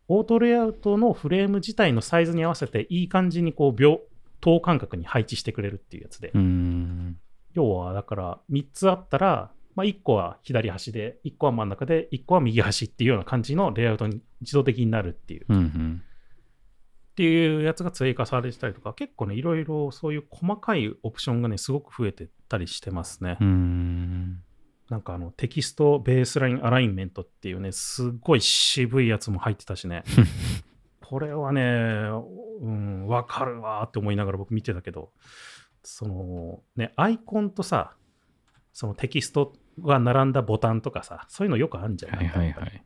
[0.09, 4.01] オートレイアウトのフレーム自体のサイズに合わせていい感じにこう秒、
[4.41, 7.19] 等間隔に配置してくれるっていうやつで、うん。
[7.55, 16.03] 要はだから3つあったら、まあ、1個は左端で、1個は真ん中で、1個は右端っていうような感じのレイアウトに自動的になるっていう、っうん。
[17.15, 23.39] ていうやつが追加されてたりとか、結構ね、いろいろそういう細かいオプションがね、すごく増えてったりしてますね。
[23.41, 24.43] うん。
[24.91, 30.03] なんかあの Text Baseline Alignment っていうね、すっごい渋いやつも入ってたしね。
[31.05, 31.63] これはね、
[32.61, 35.13] うん、わかるわーって思いながら僕見てたけど、
[35.83, 37.97] そのね、アイコンとさ、
[38.73, 42.85] そのテキストが並んだボタンとかさ、そういうのよくあるんじゃないはいはいはい。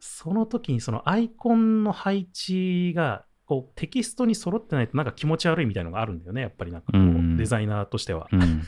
[0.00, 8.28] その時にそのアイコンの配置がこうテキストに揃ってないとなんか気持ち悪いみたいなのがあるんだよね、やっぱりなんかこう、うんデザイナーとしては。
[8.32, 8.62] うん。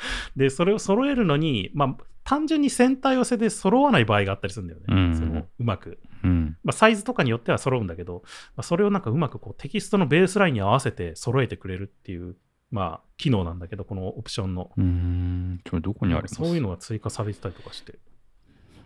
[0.36, 4.86] で、それを揃えるのに、まあ、単純にセンター寄せで揃わない場合があったりするんだよね。
[4.88, 5.98] うんそのうまく。
[6.22, 6.58] うん。
[6.62, 8.22] まあ、サイズとかによっては揃うんだけど、
[8.56, 12.36] まあ、それをなんかうまくこうテキストのベースラインに合わせて揃えてくれるっていう、
[12.70, 14.70] まあ、機能なんだけど、このオプションの。
[14.76, 15.60] うん。
[15.66, 16.34] それどこにあります？
[16.34, 17.98] そういうのが追加されてたりとかして、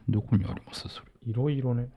[0.09, 0.89] どこにあります？
[0.89, 1.07] それ。
[1.25, 1.89] いろいろね。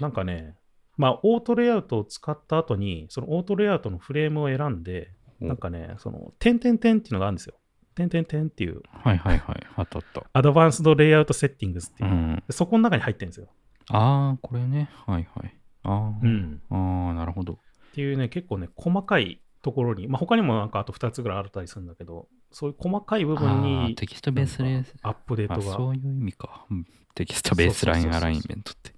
[0.00, 0.56] なんかね、
[0.96, 7.54] まあ、オートレイアウトを使った後に、そのオートレイアウトのフレームを選んで、おなんかね、その、点々点っていうのがあるんですよ。
[7.94, 9.66] 点々点っていう、はいはいはい。
[9.76, 10.24] あったあった。
[10.32, 12.42] アドバンスドレイアウトセッティングスっていう、うん。
[12.46, 13.48] でそこの中に入ってるんですよ。
[13.90, 14.88] ああ、これね。
[15.06, 15.54] はいはい。
[15.84, 16.62] ああ、うん。
[16.70, 17.54] ああ、なるほど。
[17.54, 17.56] っ
[17.94, 25.76] ていうね、結構ね、細かいところに、まあ、他にもなんかあと2つぐらいあったりするんだけど、そういう細かい部分あにーテキストベースレなんかアップデーあトが。
[25.76, 26.66] そういう意味か。
[26.70, 28.90] うん Text Baseline Alignment って。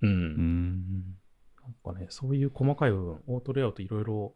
[0.00, 0.06] う。
[0.06, 1.00] うんん。
[1.62, 4.34] なんかね、そういう細かい部分、 Auto Layout いろいろ、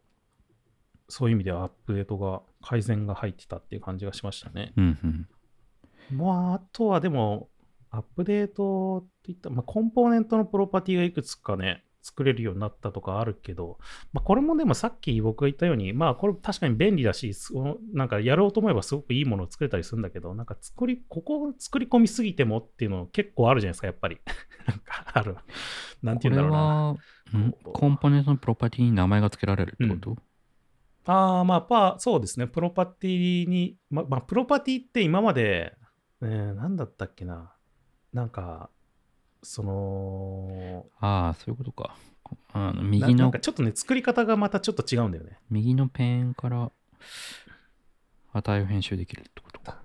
[1.07, 4.73] そういう意味ではアップデートが、改善が入ってたっていう感じがしましたね。
[4.75, 5.27] うん
[6.11, 6.17] うん。
[6.17, 7.49] まあ、あとはでも、
[7.91, 13.79] アップデートっていったまあ、コンポーネントのプロパティがいくつかね、作れるようになったとかあるけど、
[14.13, 17.31] まあ、これもでもさっき僕が言ったように、まあ、これ確かに便利だし、
[17.93, 24.19] なんかやろうと思えばすごくいいものを作れたりするんだけど、なんか作り、ここを作り込みすぎてもっていうの結構あるじゃないですか、やっぱり。
[24.67, 25.35] なんかある。
[26.03, 26.95] なんて言うんだろうな。
[27.73, 30.15] コンポーネントのプロパティに名前が付けられるってこと、
[31.05, 32.47] ああ、まあ、パそうですね。
[32.47, 35.73] プロパティに、ままあ、プロパティって今まで、
[36.21, 37.53] えー、なんだったっけな。
[38.13, 38.69] なんか、
[39.43, 41.95] その、ああ、そういうことか。
[42.53, 45.37] あのな右のなんか、ちょっとね、作り方がまたちょっと違うんだよね。
[45.49, 46.71] 右のペンから
[48.33, 49.81] 値を編集できるってことか。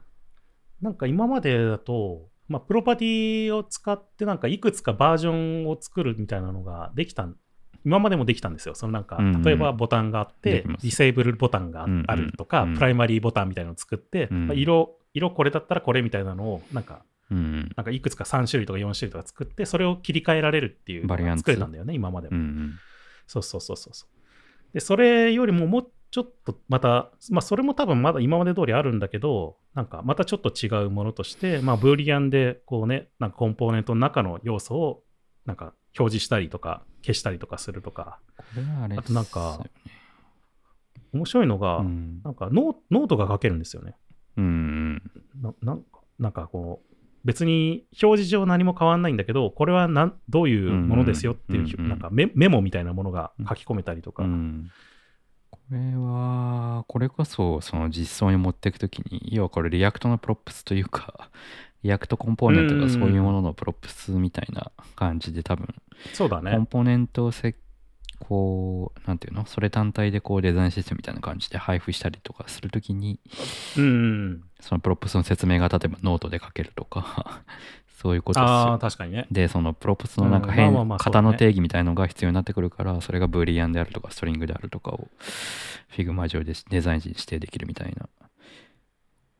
[0.80, 5.32] なんか今までだと、まあ、プロパティを使って、なんかいくつかバージョ
[5.64, 7.36] ンを作るみたいなのができたん
[7.84, 8.74] 今までもできたんですよ。
[8.74, 17.72] そのなんかうんうん、例えばボタンがあって、ディセーブルボタンがあるとか、うんプライマリーボタンみたいなのを作って、うんまあ色、色これだったらこれみたいなのを、なんか、うん。
[17.76, 22.36] なんかいくつか3種類とか4種類とか作って、それを切り替えられるっていうのがバリアンツ作れたんだよね、今までも。
[22.36, 22.74] うん。
[23.26, 24.74] そうそうそうそうそう。
[24.74, 35.02] で、それよりももうちょっとまた、まあそれも多分まだ今まで通りあるんだけど、なんかまたちょっと違うものとして、まあブーリアンでこうね、なんかコンポーネントの中の要素を
[35.46, 38.18] なんか表示したりとか消したりとかするとか、
[38.82, 39.60] あれあとなんか
[41.12, 42.20] 面白いのが、うん。
[42.24, 43.96] なんかノートが書けるんですよね。
[44.36, 44.94] うん。
[45.40, 54.70] ななんかなんかこう、別に表示上何も変わんないんだけど、これはなんどういうものですよっていう、うんうんうんなんかメメモみたいなものが書き込めたりとか、うん
[55.50, 61.30] これは、これこそ、その実装に持っていくときに、要はこれ React の props というか、
[61.82, 65.66] React コンポーネントがそういうものの props みたいな感じで多分、
[66.12, 66.52] そうだね。
[66.52, 67.54] コンポーネントをせ
[68.20, 69.46] こう、なんていうの？
[69.46, 73.18] それ単体でこうデザインシステムみたいな感じで配布したりとかするときに、
[73.76, 74.44] うんうん。
[74.60, 77.42] その props の説明が例えばノートで書けるとか、
[78.00, 78.78] そういうことですあ。
[78.80, 79.26] 確かにね。
[79.30, 85.08] で、その props のなんかうん変、ね型の定義みたいのが必要になってくるから、それが Boolean であるとか、 String であるとかを、
[85.88, 88.08] Figma 上でデザイン時に指定できるみたいな、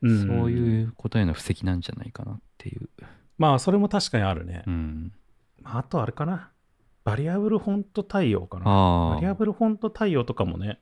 [0.02, 2.88] うんそういうことへの布石なんじゃないかなっていう。
[3.38, 4.64] まあ、それも確かにあるね。
[4.66, 5.12] うん。
[5.62, 6.50] まああとあれかな。
[7.04, 8.64] Variable Font 対応かな。
[8.64, 10.80] バリアブルフォント対応とかもね、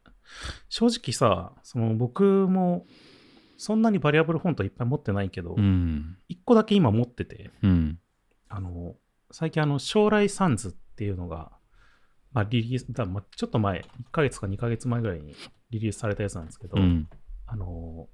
[0.68, 2.86] 正直さ、その僕も
[3.58, 6.16] そんなに Variable Font いっぱい持ってないけど、うん。
[6.30, 7.98] 1個だけ今持ってて、うん。
[8.48, 8.94] あの、
[9.32, 11.50] 最近あの、 Shorai Sans っていうのが、
[12.32, 15.34] まあ、リリース、だまあ、ちょっと前、1ヶ月か2ヶ月前ぐらいに
[15.70, 17.08] リリースされたやつなんですけど、うん。
[17.46, 18.08] あの、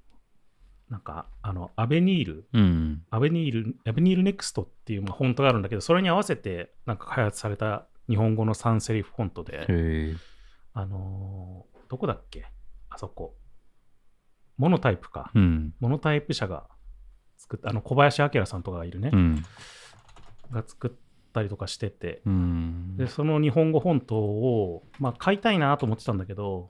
[0.89, 3.03] なんか、あの、アベニール、うん。
[3.09, 10.15] アベニール、アベニールネクストっていうまあフォントがあるんだけど、それに合わせてなんか開発された日本語のサンセリフフォントで。
[10.73, 12.45] あのーどこだっけ？
[12.89, 13.35] あそこ。
[14.57, 15.31] モノタイプか。
[15.35, 15.73] うん。
[15.79, 16.67] モノタイプ社が
[17.37, 19.45] 作った、あの小林明さんとかがいるね、うん。
[20.51, 20.91] が作っ
[21.31, 22.97] たりとかしてて、うん。
[22.97, 26.69] で、その日本語フォントを、まあ、買いたいなと思ってたんだけど、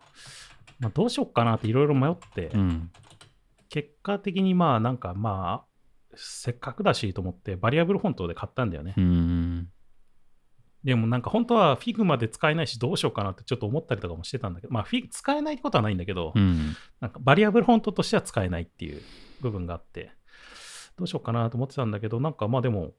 [0.80, 2.92] まあ、どうしよっかなっていろいろ迷って、うん。
[3.76, 8.94] 結果的にまあなんかまあ、せっかくだしと思ってバリアブルフォントで買ったんだよね。
[8.96, 9.68] うん。
[10.86, 16.74] でもなんか本当は Figma で使えないしどうしようかなってちょっと思ったりとかもしてたんだけど、まあ使えないってことはないんだけど、うん。
[17.02, 19.02] なんかバリアブルフォントとしては使えないっていう
[19.42, 20.12] 部分があって、
[20.98, 22.94] どうしようかなと思ってたんだけど、なんかまあでも、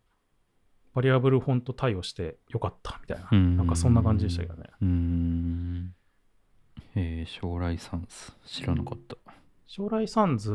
[0.92, 4.64] Variable Font 対応してよかったみたいな、うんなんかそんな感じでしたけどね。
[4.82, 5.94] うん。
[6.96, 8.36] えー、 Shorai Sans。
[8.44, 9.16] 知らなかった。
[9.66, 10.52] Shorai Sans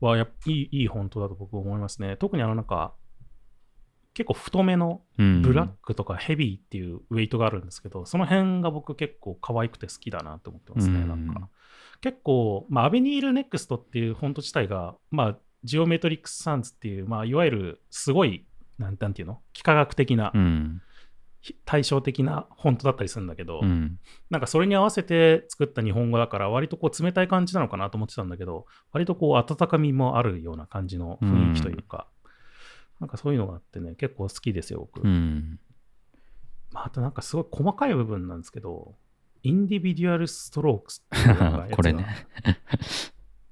[0.00, 2.16] はやっぱいいいいフォントだと僕思いますね。
[2.16, 2.94] 特にあのなんか、
[4.14, 5.42] 結構太めのうん。
[5.42, 11.00] Black とか Heavy っていうウェイトがあるんですけど、その辺が僕結構可愛くて好きだなと思ってますね。
[11.00, 11.48] うんなんか
[12.00, 18.46] 結構、まあ、 Avenir Next っていうフォント自体が、まあ、ジオメトリックスサンズっていう、まあ、いわゆるすごい、
[18.78, 19.40] なんなんていうの？
[19.52, 20.80] 幾何学的な、うん。
[21.40, 23.98] ひ対照的なフォントだったりするんだけど、うん。
[24.30, 32.08] なんかそれに合わせて作った日本語だから、割とこう冷たい感じなのかなと思ってたんだけど、割とこう温かみもあるような感じの雰囲気というか、
[33.00, 35.04] なんかそういうのがあってね、結構好きですよ、僕。
[35.04, 35.60] うん。
[36.72, 38.96] まあ、あとなんかすごい細かい部分なんですけど、
[39.42, 42.06] インディビデュアルストロークスっていうのがやつが これね。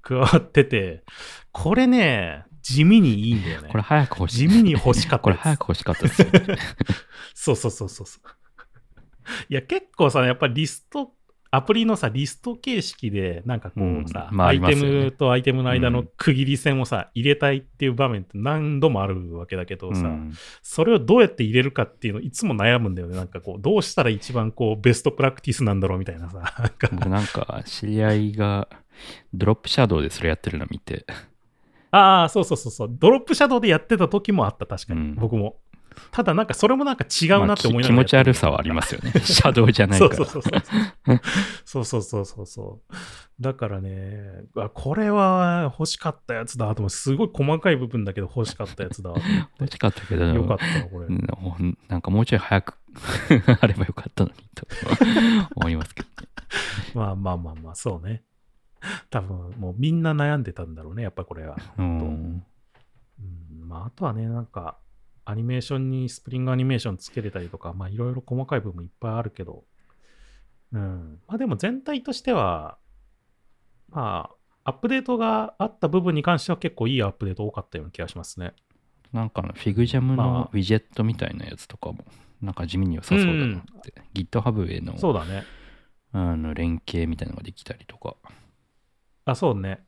[0.01, 1.03] 加わってて、
[1.51, 3.69] これね、地味にいいんだよね。
[3.69, 4.37] これ早く欲しい。
[4.39, 6.27] 地味に欲しかったこれ早く欲しかったですよ。
[7.33, 8.29] そうそうそうそうそう。
[9.47, 11.13] いや、結構さ、やっぱりリスト、
[11.49, 23.15] アプリのさ、リスト形式で、なんかこうさ、うんまああアイテムとアイテムの間のうん区切り線をさ、入れたいっていう場面って何度もあるわけだけどさ、うんそれをどうやって入れるかっていうのいつも悩むんだよね。
[23.15, 26.69] なんかこう、どうしたら一番こう、ベストプラクティスなんだろうみたいなさ。
[27.07, 28.67] なんか知り合いが
[29.33, 31.05] ドロップシャドウでそれやってるの見て、
[31.91, 32.89] ああ、そうそうそうそう。
[32.91, 34.99] ドロップシャドウでやってた時もあった、確かに。
[35.01, 35.57] うん僕も。
[36.11, 39.11] ただなんかそれもなんか違うなって思いながらまあき気持ち悪さはありますよね。
[39.21, 40.15] シャドウじゃないから。
[40.15, 40.53] そうそうそう
[41.65, 41.83] そう。
[41.83, 42.93] そうそうそうそう。
[43.41, 46.89] だからね、あこれは欲しかったやつだと思う。
[46.89, 49.11] すごい細かい部分だけど欲しかったやつだ。
[49.59, 51.07] 欲しかったけど、よかったわ、これ。
[51.87, 52.77] なんかもうちょい早く
[53.61, 54.67] あればよかったのにと
[55.55, 56.27] 思いますけどね。
[56.93, 58.23] まあまあまあまあ、そうね。
[59.09, 61.57] 多分もうみんな悩んでたんだろうね、やっぱこれは。
[61.77, 62.43] うんうん、
[63.67, 64.77] まああとはね、なんか、
[65.25, 69.65] アニメーションにスプリングアニメーションつけれたりとか、まあいろいろ細かい部分いっぱいあるけど、
[70.71, 71.19] うん。
[71.27, 72.77] まあでも全体としては、
[73.89, 78.53] まあ、アップデートがあった部分に関しては結構いいアップデート多かったような気がしますね。
[79.13, 82.03] なんかあのフィグジャムまあのウィジェットみたいなやつとかも
[82.41, 83.93] なんか地味に良さそうだなって。
[84.13, 85.43] GitHub へのそうだね。
[86.11, 88.15] あの連携みたいなのができたりとか。
[89.31, 89.85] あ、そうね。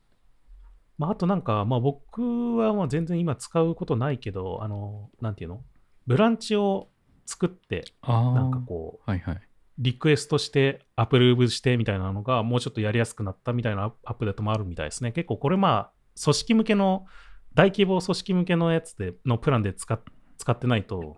[0.98, 5.62] まあ、あとなんか、まあ僕はまあ全然今使うことないけど、あの、なんていうの？
[6.06, 6.88] ブランチを
[7.26, 7.84] 作って。
[8.06, 9.40] なんかこう、はいはい。
[9.78, 15.12] リクエストして、アプローブしてみたいなのが、もうちょっとやりやすくなったみたいなアップデートもあるみたいですね。
[15.12, 17.06] 結構これまあ、組織向けの、
[17.54, 19.98] 大規模組織向けのやつで、のプランで使っ
[20.36, 21.16] 使ってないと、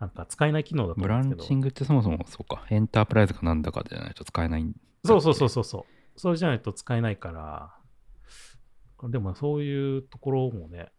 [0.00, 1.44] なんか使えない機能だとブラ思うんですけど。
[1.44, 2.66] ンチングってそもそもそうか。
[2.70, 4.66] エンタープライズかなんだかじゃないと使えない
[5.04, 5.84] そうそうそうそうそう。
[6.16, 7.74] それじゃないと使えないから、
[9.10, 10.92] でもそういうところもね、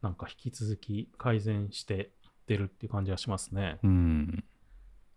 [0.00, 3.78] なんか引き続き改善していってるっていう感じがしますね。
[3.82, 4.44] うん。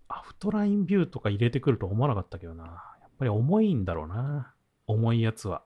[0.08, 2.66] アフトラインビューとか入れてくると思わなかったけどな。
[3.01, 4.53] やっぱり重いんだろうな。
[4.86, 5.64] 重いやつは。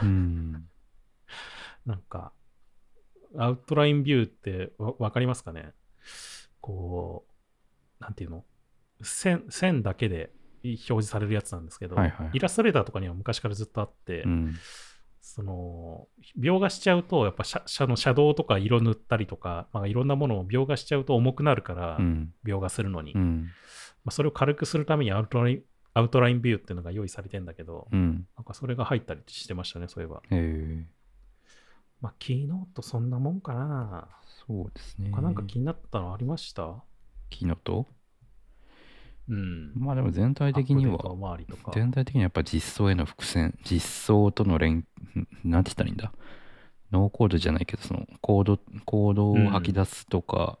[0.00, 0.68] うん。
[1.84, 2.32] なんか、
[3.36, 5.74] アウトラインビューってわわかりますかね？
[6.60, 7.26] こ
[8.00, 8.44] う、なんていうの？
[9.02, 10.32] 線線だけで
[10.64, 14.54] 表示されるやつなんですけど、はいはいイラストレーターとかには昔からずっとあって、うん。
[15.20, 16.06] その
[16.38, 22.32] 描画しちゃうとやっぱシャシャのシャドウとか色塗ったりとか、まあ、いろんなものを描画しちゃうと重くなるから、うん。
[22.46, 23.48] 描画するのに、まうん。
[24.06, 25.62] あ、それを軽くするためにアウトライン
[25.94, 28.26] アウトラインビューっていうのが用意されてんだけど、うん。
[28.36, 30.84] なんかそれが入ったりしてましたねそういえばえー、
[32.00, 34.08] まあキーノートそんなもんかな、
[34.46, 35.10] そうですね。
[35.10, 36.82] 他なんか気になったのありました？
[37.30, 37.86] キノと
[39.28, 39.72] うん。
[39.74, 40.98] まあでも全体的には
[41.72, 44.86] 全体的にはやっぱ実装への伏線、実装との連、ん
[45.44, 46.12] なんて言ったらいいんだ？
[46.92, 50.58] ノーコードじゃないけど、そのコード、コードを吐き出すとか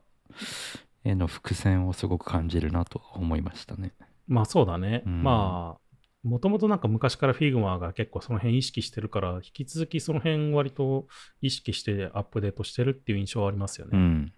[1.04, 3.92] への伏線をすごく感じるなと思いましたね。
[4.26, 5.22] まあそうだね、うん。
[5.22, 5.80] まあ
[6.26, 11.06] もともとなんか昔から Figma が結構その辺意識してるから、引き続きその辺割と
[11.42, 13.90] 意識してアップデートしてるっていう印象はありますよね。
[13.92, 14.32] うん。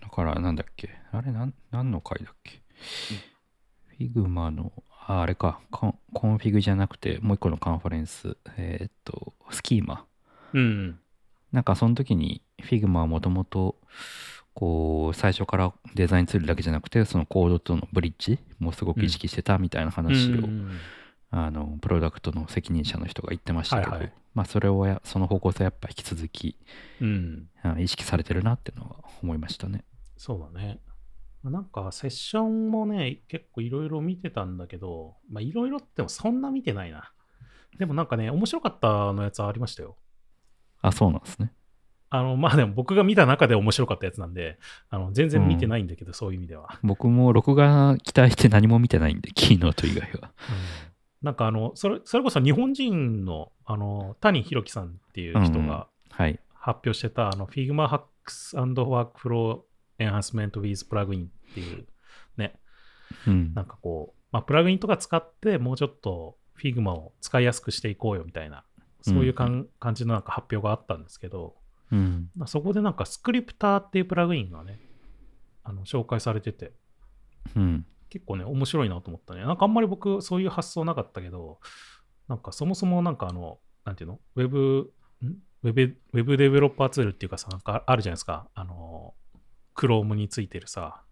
[0.00, 0.88] だからなんだっけ？
[1.10, 2.62] あれなん、何の回だっけ、
[3.98, 4.72] Figma の、
[5.06, 10.04] あ、あれかコン、コンフィグじゃなくて、もう一個のカンファレンス、えーっと、スキーマ。
[10.52, 10.98] うん。
[11.52, 13.76] なんかその時に Figma はもともと
[14.52, 20.70] こう最初からデザインツールだけじゃなくてそのコードとのブリッジもすごく意識してたみたいな話を、うん
[21.28, 26.56] あのプロダクトの責任者の人が言ってましたけど、はいはいまあそれをやその方向性やっぱ引き続き
[27.00, 27.48] うん。
[27.62, 29.82] あ意識されてるなっていうのは思いましたね。
[30.16, 30.78] そうだね。
[31.44, 37.12] なんかセッションもね、結構いろいろ見てたんだけど、まあいろいろってもそんな見てないな。
[37.78, 39.96] でもなんかね、面白かったのやつありましたよ。
[40.82, 41.52] あ、そうなんですね。
[42.08, 44.58] あの、まあでも僕が見た中で面白かったやつなんで、
[44.90, 46.78] あの全然見てないんだけど、そういう意味では。
[46.82, 50.32] 僕も録画期待して何も見てないんで、キーノート以外は。
[51.22, 56.38] なんかあの、それそれこそ日本人のあの谷弘樹さんっていう人うんうんがはい。
[56.54, 57.10] 発表して
[59.98, 61.86] た、あの Figma Hacks and Workflow Enhancement with Plugin っていう
[62.36, 62.58] ね、
[63.26, 68.64] うんなんかこう、まあ、プラグインとか使ってもうちょっと Figma を使いやすくしていこうよみたいな、
[69.02, 71.56] そういうかん、感じのなんか発表があったんですけど、
[71.92, 72.30] うん。
[72.36, 74.80] まあそこでなんかスクリプターっていうプラグインがね、
[75.62, 76.72] あの紹介されてて、
[77.54, 77.86] うん。
[78.08, 79.42] 結構ね、面白いなと思ったね。
[79.42, 81.60] なんかあんまり僕、そういう発想なかったけど、
[82.28, 84.20] なんかそもそもなんかあの、なんていうの？
[84.34, 84.92] ウェブ、
[85.24, 85.26] ん？
[85.62, 85.82] ウェブ、
[86.12, 88.48] ウェブデベロッパーツールっていうかさ、なんかあるじゃないですか。
[88.54, 89.14] あの、
[89.76, 91.02] Chrome についてるさ、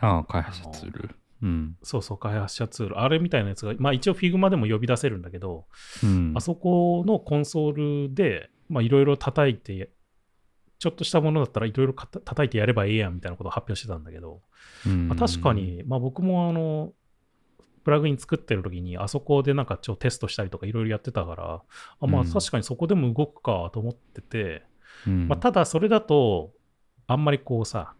[0.00, 1.10] ああ、開発者ツール。
[1.42, 1.76] うん。
[1.82, 3.00] そうそう、開発者ツール。
[3.00, 5.66] あれみたいなやつが、まあ一応 Figma でも呼び出せるんだけど、
[6.02, 6.40] うんあ。
[6.40, 9.90] そこのコンソールで、まあいろいろ叩いて、
[10.78, 14.42] ちょっとしたものだったらいろいろ叩いてやればいいやんみたいなことを発表してたんだけど、
[14.86, 16.92] うんまあ、確かに、まあ、僕もあの、
[17.82, 21.62] プラグイン作ってる時に、あそこでなんかちょっとテストしたりとかいろいろやってたから、
[22.00, 24.62] あまあうん確かにそこでも動くかと思ってて、
[25.06, 26.52] うんまあ、ただそれだと、
[27.08, 27.94] あんまりこうさ、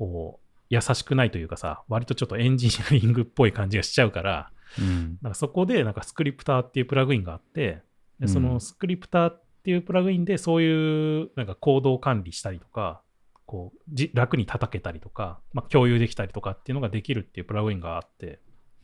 [0.00, 5.18] こう、優しくないというかさ、割とちょっとエンジニアリングっぽい感じがしちゃうから、うん。
[5.20, 7.82] なんかそこでなんかスクリプターっていうプラグインがあって、
[8.18, 8.46] でそうん。
[8.46, 13.02] のスクリプターっていうプラグインでそういうなんかコードを管理したりとか、
[13.44, 18.38] こうじ楽に叩けたりとか、まあ、共有できたりとかっていうのができるっていうプラグインがあって、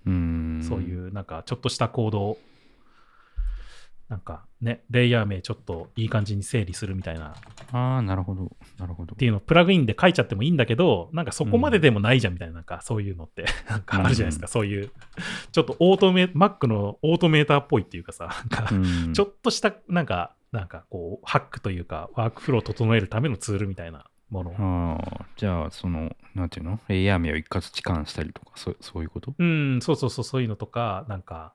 [0.04, 0.60] うん。
[0.62, 2.38] そういうなんかちょっとしたコードを
[4.08, 7.30] なんかね、レイヤー名ちょっといい感じに整理するみたいな。
[7.30, 7.32] っ
[7.72, 8.52] ああ、なるほど。
[8.78, 9.16] なるほど。
[9.16, 14.90] ていうのをプラグインで書いちゃってもいいんだけど、なんかそこまででもないじゃんみたいな、なんかそういうのって、 なんかあるじゃないですか、そういう、
[15.50, 19.12] ちょっとオートメ、Mac のオートメーターっぽいっていうかさ、なんかうん。
[19.12, 24.54] ちょっとした、なんか、なんかこう、ハックというか、ワークフローを整えるためのツールみたいなもの。
[24.56, 26.78] ああ、じゃあ、その、なんていうの？
[26.88, 29.34] レイヤー名を一括置換したりとか、そうそういうこと？
[29.36, 31.54] うん、そうそうそう、そういうのとか、なんか、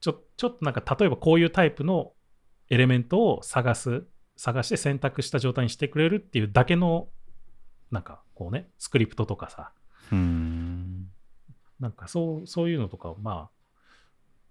[0.00, 2.12] ちょちょっとなんか、例えばこういうタイプの
[2.70, 4.04] エレメントを探す、
[4.36, 7.08] 探して選択した状態にしてくれるっていうだけの、
[7.90, 9.72] なんかこうね、スクリプトとかさ、
[10.12, 11.08] うん。
[11.80, 13.58] なんかそうそういうのとかをまあ、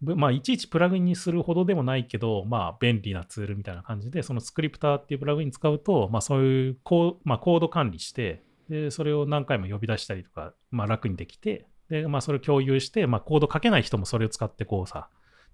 [0.02, 15.10] ぶまあ、いちいちプラグインにするほどでもないけど、まあ、便利なツールみたいな感じで、そのスクリプターっていうプラグイン使うと、まあ、そういうコー,、まあ、コード管理して、で、それを何回も呼び出したりとか、まあ、楽にできて、で、まあ、それを共有して、まあ、コード書けない人もそれを使って、こうさ、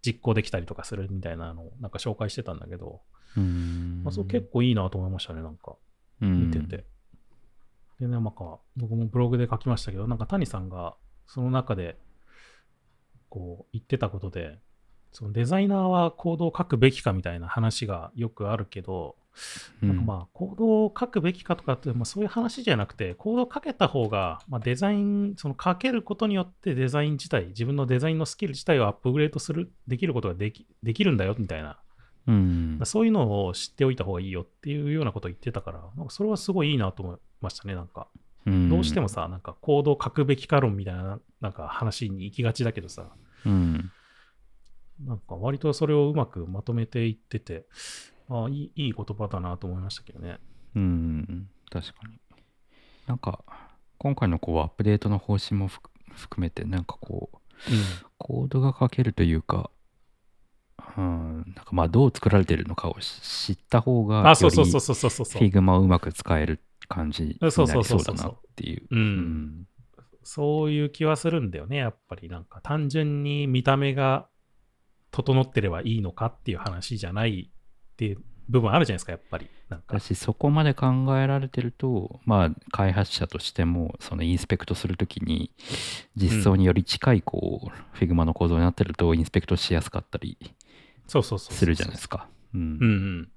[0.06, 3.02] 実行できたりとかするみたいなのをなんか紹介してたんだけど、
[3.38, 4.02] うん。
[4.04, 5.76] まあ、そう結構いいなと思いましたね、なんか。
[6.20, 6.86] 見てて。
[8.00, 10.96] でね、なんか、僕もブログで書きましたけど、なんか谷さんが、
[11.28, 11.98] その中で、
[13.30, 14.60] こう、言ってたことで、
[15.12, 19.23] そのデザイナーはコードを書くべきかみたいな話がよくあるけど、うん。
[19.82, 31.80] なんかまあ、コードを書くべきかとかって、まあ、そういう話じゃなくて、コードを書けた方が、まあ、デザイン、その書けることによってデザイン自体、自分のデザインのスキル自体をアップグレードする、できることができできるんだよみたいな
[32.28, 32.80] うん。
[32.86, 38.08] そういうのを知っておいた方がいいよっていうようなことを言ってたから、なんかそれはすごいいいなと思いましたね、なんか。
[38.46, 43.10] うんどうしてもさ、なんかコードを書くべきか論みたいななんか話に行きがちだけどさ、
[43.46, 43.92] うん。
[45.06, 47.66] なんか割とそれをうまくまとめていってて、
[48.34, 50.40] あいいいい言葉だなと思いましたけどね。
[50.76, 51.50] うん。
[51.70, 52.20] 確かに。
[53.08, 53.44] なんか、
[53.98, 57.38] 今回のこうアップデートの方針も含含めて、なんかこう、
[58.18, 59.70] コードが書けるというか、
[60.98, 65.42] うん、なんかまあどう作られてるのかを知った方が、あ、そうそうそうよそうそうそうそう。
[65.42, 68.88] り Figma をうまく使える感じになりそうそそううそうそうだなっていう。
[68.92, 69.68] うんうん
[70.26, 74.30] そういう気はするんだよね、やっぱりなんか単純に見た目が
[75.12, 77.52] 整ってればいいのかっていう話じゃない
[77.94, 78.18] っていう
[78.50, 79.48] 部分あるじゃないですか、やっぱり。
[79.70, 80.88] なんかだし、そこまで考
[81.18, 85.52] えられてると、まあ、開発者としても、そのインスペクトするときに、
[86.16, 90.38] 実装により近い、こう、Figma の構造になってると、インスペクトしやすかったり
[91.08, 92.28] そうそうそうそうするじゃないですか。
[92.54, 93.30] うんうんうん。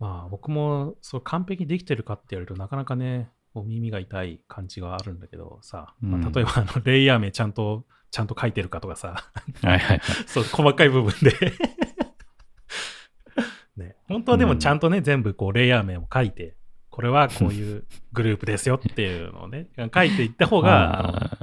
[0.00, 9.24] まあ僕もそう完璧にできてるかって言われるとなかなかね、お耳が痛い感じがあるんだけどさ、まうんあ、例えばあのレイヤー名ちゃんとちゃんと書いてるかとかさ、
[9.62, 10.00] はいはいはい。
[10.26, 11.52] そう細かい部分でね、
[14.14, 16.54] 本当はでもちゃんとね、全部こうレイヤー名も書いて、
[16.88, 17.84] これはこういう
[18.14, 21.36] グループですよっていうのをね、書いていった方が、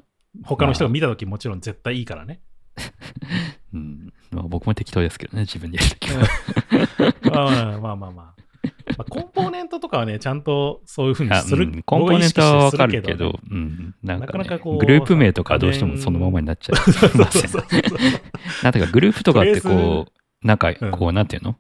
[0.46, 2.40] 他の人が見たときもちろん絶対いいからね。
[3.74, 6.22] うんまあ、僕も適当ですけどね、自分でやるときは。
[7.30, 8.42] まあまあまあまあ。
[8.98, 11.66] まあ、コンポーネントとかはね、ちゃんとそういうふうにあする。
[11.66, 17.18] うんコンポーネントはわかるけど、うん、なんか,、ね、なかなかこうグループ名とかどうしてもそのままになっちゃう。
[18.64, 21.58] なんていうか、グループとかってこう、なんか、うんこう、なんていうの、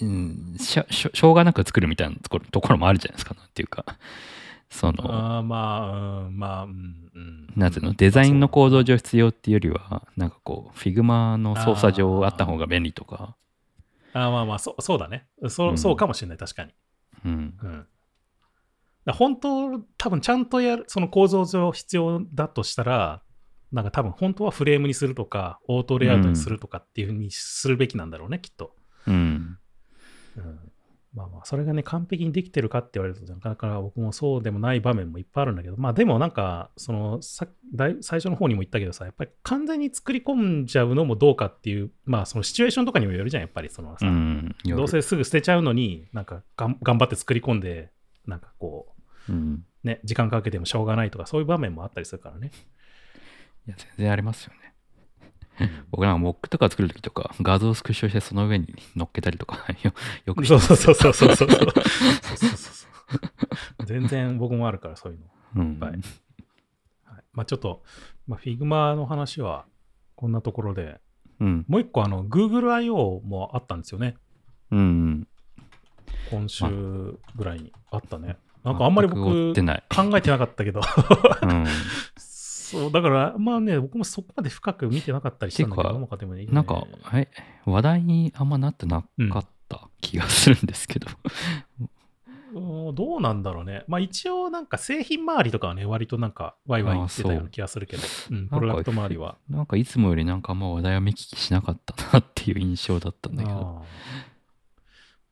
[0.00, 3.34] うん、しょしょうがなく作るみたいなところところもあるじゃないですか。
[3.34, 3.84] なんていうか、
[4.70, 6.70] その、ああまあ、うん、まあ、うん、
[7.14, 7.52] うん。
[7.56, 13.36] なんていうの、デザインの構造上必要っていうよりは、なんかこう、Figma の操作上あった方が便利とか、
[14.12, 15.26] ああまあまあ、そうそうだね。
[15.48, 16.72] そうう、んそうかもしれない、確かに。
[17.24, 17.86] うん、うん。
[19.04, 23.22] だ本当、多分ちゃんとやる、その構造上必要だとしたら、
[23.72, 28.74] なんか多分本当はフレームにするとか、オートレイアウトにするとかっていうふうにするべきなんだろうね、きっと。
[29.06, 29.58] うん、
[30.40, 30.58] うん
[31.12, 47.90] まあまあ、それがね、完璧にできてるかって言われると、なかなか僕もそうでもない場面もいっぱいあるんだけど、まあでもなんか、そのさだい最初の方にも言ったけどさ、やっぱり完全に作り込んじゃうのもどうかっていう、まあそのシチュエーションとかにもよるじゃん、やっぱりそのさ、うん、どうせすぐ捨てちゃうのに、なんかがん頑張って作り込んで、
[48.28, 48.94] なんかこ
[49.28, 49.64] うん。
[49.84, 52.52] う、ね、時間かけてもしょうがないとか、そういう場面もあったりするからね。
[53.66, 54.59] いや、全然ありますよね。
[55.90, 59.92] 僕なんかモックとか作るときとか、画像をスクショしてその上に乗っけたりとか、 よ
[60.26, 61.48] よくそうそうそうそうそうそう。
[61.48, 62.86] そうそうそうそ
[63.80, 65.26] う全然僕もあるから、そういうの。
[65.56, 66.00] うんはいはい
[67.32, 67.82] まあ、ちょっと、
[68.26, 69.66] まあ、Figma の話は
[70.14, 71.00] こんなところで、
[71.40, 71.64] うん。
[71.68, 73.20] もう一個あの Google I.O.
[73.24, 74.16] もあったんですよね。
[74.70, 75.26] うん。
[76.30, 76.64] 今週
[77.34, 78.36] ぐらいにあったね。
[78.62, 79.20] なんかあんまり僕。
[79.24, 80.80] 考えてなかったけど、
[81.42, 81.64] うん。
[82.70, 87.28] そう、だからまあね、僕もそこまで深く見てなかったりしたんだけど、てかでもねなんか、え、
[87.66, 91.08] 話題にあんまなってなかった気がするんですけど。
[91.80, 91.90] うん
[92.52, 93.84] どうなんだろうね。
[93.86, 98.02] まあ一応なんか製品周りとかはね、割となんかワイワイ言ってたような気がするけど、
[98.32, 99.36] うん、プロダクト周りは。
[99.48, 103.84] なんかいつもよりなんかあんま話題を見聞きしなかったなっていう印象だったんだけど。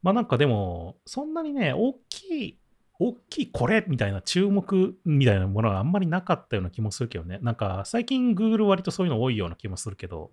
[0.03, 2.59] まあなんかでも、そんなにね、大きい、
[3.01, 7.39] 大きいこれみたいな注目みたいなものはあんまりなかったような気もするけどね。
[7.43, 10.33] なんか最近 Google 割とそういうの多いような気もするけど、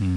[0.00, 0.08] ううん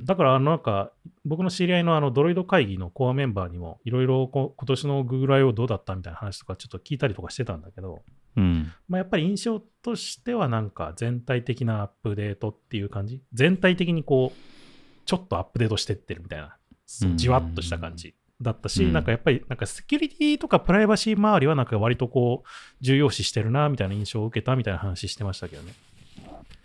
[0.00, 0.04] ん。
[0.04, 0.90] だからあのなんか
[1.24, 5.52] 僕の知り合いのあのドロイド会議のコアメンバーにもいろいろこ今年の Google I.O.
[5.52, 8.02] どうだったみたいな話とかちょっと聞いたりとかしてたんだけど、
[8.36, 8.72] うん。
[8.88, 13.22] まあ、やっぱり印象としてはなんか全体的なアップデートっていう感じ？
[13.32, 16.56] 全体的にこうちょっとアップデートしてってるみたいな
[17.14, 22.48] じわっとした感じだったし、うんなんかやっぱり、なんかセキュリティとかプライバシー周りはなんか割とこう、
[22.80, 25.72] 重要視してるな、みたいな印象を受けたみたいな話してましたけどね。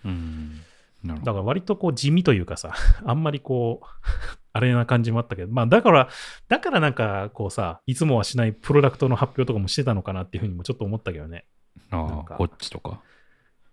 [0.05, 0.61] うん。
[1.03, 2.73] だから割とこう地味というかさ、
[3.05, 3.85] あんまりこう、
[4.53, 6.09] あれな感じもあったけど、まあだから、
[6.47, 11.45] だからなんかこうさ、いつもはしないプロダクトの発表とかもしてたのかなっていうふうにもちょっと思ったけどね。
[11.89, 13.01] ああ、なんかウォッチとか。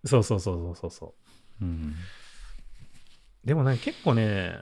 [0.05, 1.15] そうそうそうそうそうそ
[1.61, 1.65] う。
[1.65, 1.95] うん。
[3.49, 4.53] でもね、結構ね、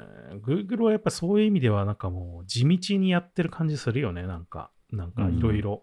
[0.45, 4.71] Google はやっぱそういう意味ではなんかもう地道にやってる感じするよね、なんか。
[4.93, 5.83] なんかいろいろ。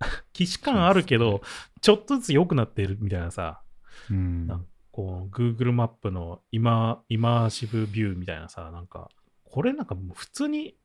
[0.36, 1.40] 既視感あるけど、
[1.80, 3.62] ちょっとずつ良くなってるみたいなさ、
[4.10, 4.46] うん。
[4.46, 9.08] なんかこう Google マップのイマイマーシブビューみたいなさ、なんか、
[9.44, 10.76] これなんかもう普通に、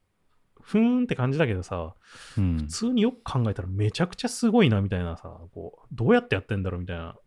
[0.61, 1.95] ふーんって感じだけどさ、
[2.38, 2.57] うん。
[2.59, 7.18] 普通によく考えたらめちゃくちゃすごいなみたいなさ、こうどうやってやってんだろうみたいな。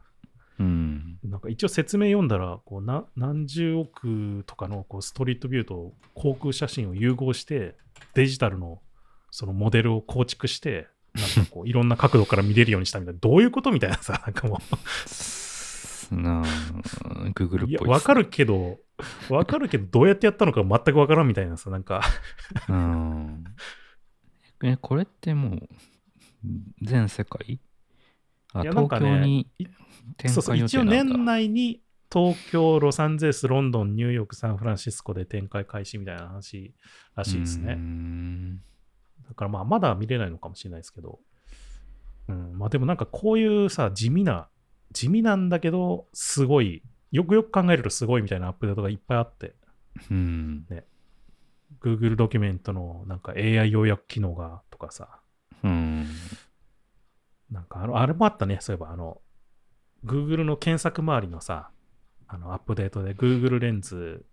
[0.60, 1.18] うん。
[1.24, 7.76] なんか一応説明読んだら、こうな何十億とかのこうストリートビューと航空写真を融合して、
[8.14, 8.80] デジタルの
[9.30, 14.60] そのモデルを構築して、なんかこういろんな角度から見れるようにしたみたいな、どういうことみたいなさ、なんかも
[16.10, 16.44] なあ、
[17.34, 18.78] Google う、いや、っぽいっすねわかるけど、
[19.30, 22.02] わかるけど、どうやってやったのか全くわからんみたいなさ、なんか、
[22.68, 23.44] うん。
[24.62, 25.68] え、これってもう、
[26.82, 27.69] 全世界あ、
[28.62, 29.46] いやなんかね
[30.26, 30.84] そうそう、一応。
[30.84, 31.80] 年内に
[32.12, 36.74] 東京、ロサンゼルス、ロンドン、ニューヨーク、サンフランシスコで展開開始みたいな話
[37.14, 37.74] らしいですね。
[37.74, 41.20] んだからまあ、まだ見れないのかもしれないですけど、
[42.28, 44.48] うん、まあでもなんかこういうさ、地味な、
[44.92, 46.82] 地味なんだけど、すごい、
[47.12, 49.54] よくよく考えるとすごいみたいなアップデートがいっぱいあって、
[50.10, 50.66] うん。
[51.80, 55.19] Google ドキュメントのなんか AI 要約機能がとかさ、うん。
[57.50, 59.20] なんかあの、あれもあったね、そういえばあの、
[60.04, 61.70] Google の検索周りのさ、
[62.26, 64.24] あのアップデートで Google レンズ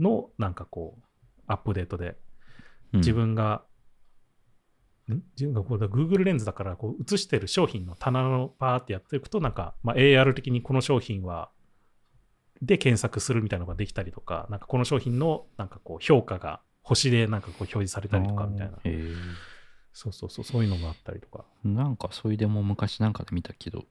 [0.00, 1.02] のなんかこう、
[1.46, 2.16] アップデートで
[2.92, 3.62] 自分が、
[5.14, 5.22] ん？
[5.36, 11.50] 自分がこうだ Google レンズだからこう映してる商品の棚のパーってやっていくとなんか、まあ、AR 的にこの商品は
[12.60, 18.78] で検索するみたいなのができたりとかなんかこの商品のなんかこう評価が星でなんかこう表示されたりとかみたいな
[19.92, 23.84] そうそうそうそういうのがあったりとかえなんかそれでも昔なんかで見たけど、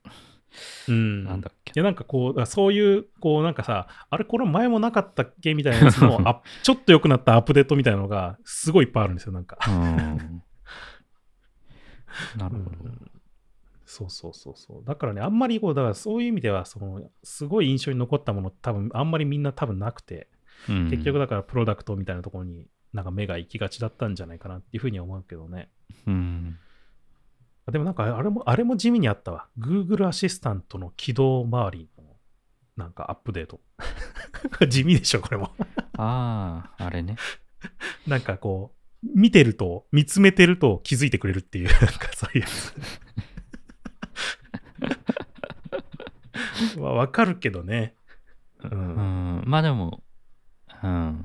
[0.88, 1.72] うんなんだっけ？
[1.76, 10.42] いやなんかこうそういうこうなんかさあれこれ前もなかったっけみたいなやつの あちょっと良くなったアップデートみたいなのがすごいいっぱいあるんですよなんかうん。
[12.38, 12.70] なるほど。
[12.84, 13.10] うん
[13.90, 14.84] そうそうそうそう。
[14.84, 20.28] だからね、あんまりこう、だからそういう意味では、その、すごい印象に残ったもの、多分あんまりみんな多分なくて、
[20.68, 25.70] うん結局だからプロダクトみたいなところになんか目が行きがちだったんじゃないかなっていうふうには思うけどね。
[26.06, 26.58] うん。
[27.70, 29.46] でもなんかあれも、あれも地味にあったわ。
[29.58, 32.04] Google アシスタントの起動周りの
[32.76, 33.60] なんかアップデート。
[34.68, 35.52] 地味でしょ、これも。
[35.98, 37.16] ああ、あれね。
[38.06, 38.74] なんかこ
[39.04, 42.74] う、見てると、見つめてると気づいてくれるっていう、なんかそういうやつ。
[46.78, 47.94] まあわかるけどね。
[48.62, 48.68] う。
[48.68, 49.44] うんん。
[49.46, 50.02] まあでも、
[50.82, 51.22] うん。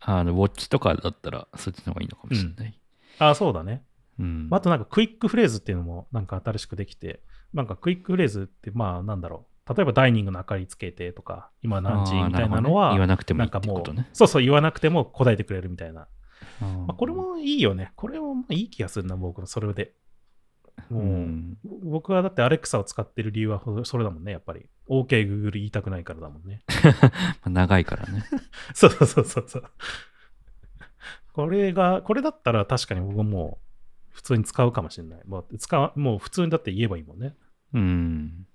[0.00, 2.78] あの、ウォッチとかだったらそっちの方がいいのかもしれない。
[3.18, 3.82] あ、そうだね。
[4.18, 4.48] うん。
[4.50, 7.20] あとなんかクイックフレーズっていうのもなんか新しくできて、
[7.52, 9.74] なんかクイックフレーズってまあなんだろう。
[9.74, 16.06] 例えばダイニングの明かりつけてとか、今何時みたいなのは、言わなくてもいないってことね。、そうそう言わなくても答えてくれるみたいな。
[16.60, 17.92] ままあ、これ、もいいよね。
[17.96, 19.94] これもまあいい気がするな、僕もそれで。
[20.90, 21.58] うもう、ん。
[21.82, 24.66] 僕はだってアレクサを使ってる理由はそれだもんね、やっぱり。
[24.88, 26.62] OK、Google 言いたくないからだもんね。
[27.00, 27.10] ま
[27.44, 28.24] あ長いからね。
[28.74, 29.64] そ うそうそうそうそう。
[31.34, 33.58] これが、これだったら確かに僕も
[34.10, 35.22] 普通に使うかもしれない。
[35.26, 37.34] もう使うもう普通にだって言えばいいもんね。
[37.72, 38.46] うん。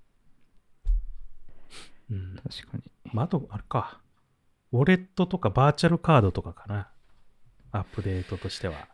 [2.10, 2.36] うん。
[2.36, 2.82] 確かに。
[3.12, 4.00] まあ、あと、あれか。
[4.72, 6.90] ウォレットとかバーチャルカードとかかな。
[7.72, 8.88] アップデートとしては。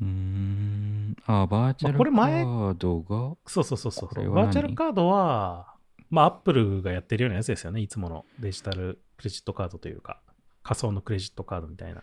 [0.00, 1.16] うーん。
[1.26, 4.44] あ、バーチャルカまあこれ前ードが、そうそうそうそうこれは何？
[4.46, 5.74] バーチャルカードは、
[6.10, 7.80] まあ、アップルがやってるようなやつですよね。
[7.80, 10.20] いつものデジタルクレジットカードというか、
[10.64, 12.02] 仮想のクレジットカードみたいな。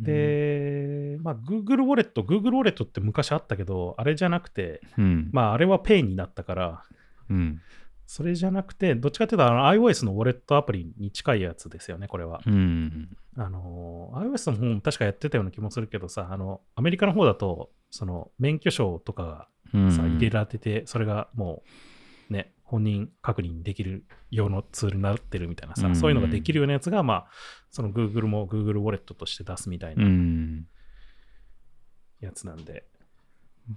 [0.00, 5.30] で、まあ、Google ウォレット、Google ウォレットって昔あったけど、あれじゃなくて、うん。
[5.32, 6.82] まあ、あれは Pay になったから、
[7.30, 7.60] うん。
[8.06, 12.40] それじゃなくて、どっちかっていうと、あの iOS のウォレットアプリに近いやつですよね、これは。
[12.46, 13.08] うん。
[13.36, 21.62] あの、iOS の方も確かやってたような気もするけどさ、あの、アメリカの方だと、その、免許証とかうんがさ、入れられてて、それがも
[22.30, 27.26] う、ね、本人確認できる用のツールになってるみたいなさ、うんそういうのができるようなやつが、まあ、
[27.70, 30.66] その Google も Google ウォレットとして出すみたいうなん
[32.20, 32.84] やつなんで、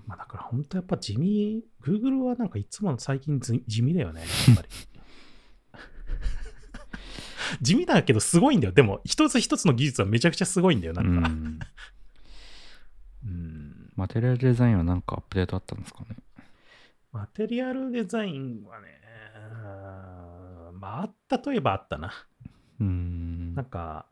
[0.07, 4.67] まあだから本当やっぱ地味、Google はなんかいつも最近ず地味だよね、やっぱり。
[7.61, 8.73] 地味だけどすごいんだよ。
[8.73, 11.29] でも、一つ一つの技術はめちゃくちゃすごいんだよ、なんか。
[11.29, 11.31] う
[13.29, 16.17] んマテリアルデザインはなんかアップデートあったんですかね？
[17.11, 19.01] マテリアルデザインはね、
[20.73, 22.11] まあ、あったといえばあったな。
[22.79, 23.55] うーん。
[23.55, 24.05] なんか、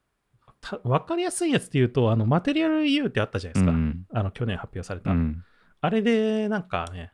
[0.62, 3.72] た分かりやすいやつっていうと、あの、マテリアル U ってあったじゃないですか。
[3.72, 5.12] うんあの、去年発表された。
[5.12, 5.44] うん。
[5.82, 7.12] あれで、なんかね、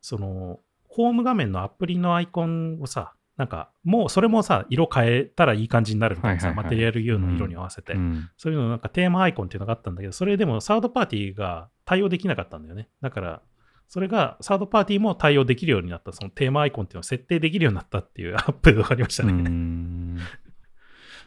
[0.00, 12.88] その、ホーム画面のアプリのアイコンをさ、なんか、もうそれもさ、色変えたらいい感じになるみたいなさ、はいはいはいマテリアル U の色に合わせて、うんそういうのなんかテーマアイコンっていうのがあったんだけど、それでもサードパーティーが対応できなかったんだよね。
[13.00, 13.42] だから、
[13.90, 19.32] それがサードパーティーも対応できるようになった、そのテーマアイコンっていうのを設定できるようになったっていう アップデートがありましたうね。
[19.32, 20.16] ん。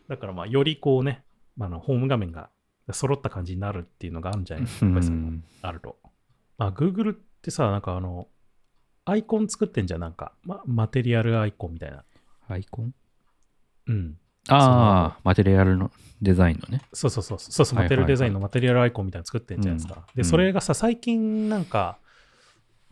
[0.08, 1.26] だからまあ、よりこうね、
[1.58, 2.50] まあ、あのホーム画面が
[2.92, 5.98] 揃った感じになるっていうのがあるんじゃないですか、やっぱりそういうのあると。
[6.58, 8.30] まあ、Google ってさ、なんかあの、
[9.04, 12.06] アイコン作ってんじゃん、なんか、ま、マテリアルアイコンみたいな。
[12.48, 12.94] アイコン？
[13.88, 14.18] うん。
[14.48, 15.92] ああ、マテリアルの
[16.22, 16.82] デザインのね。
[16.94, 20.06] そうそうそう、そうそう、マテリアルデザインのマテリアルアイコンみたいなの作ってんじゃないですか。
[20.16, 21.98] で、うんそれがさ、最近なんか、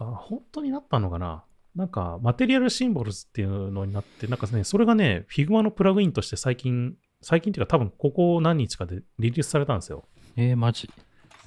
[0.02, 1.44] あ本当になったのかな？
[1.76, 10.06] なんか、マテリアルシンボルズっていうのになって、なんかね、それがね、Figma のプラグインとして最近、最近っていうか多分ここ何日かでリリースされたんですよ。
[10.36, 10.90] えー、マジ？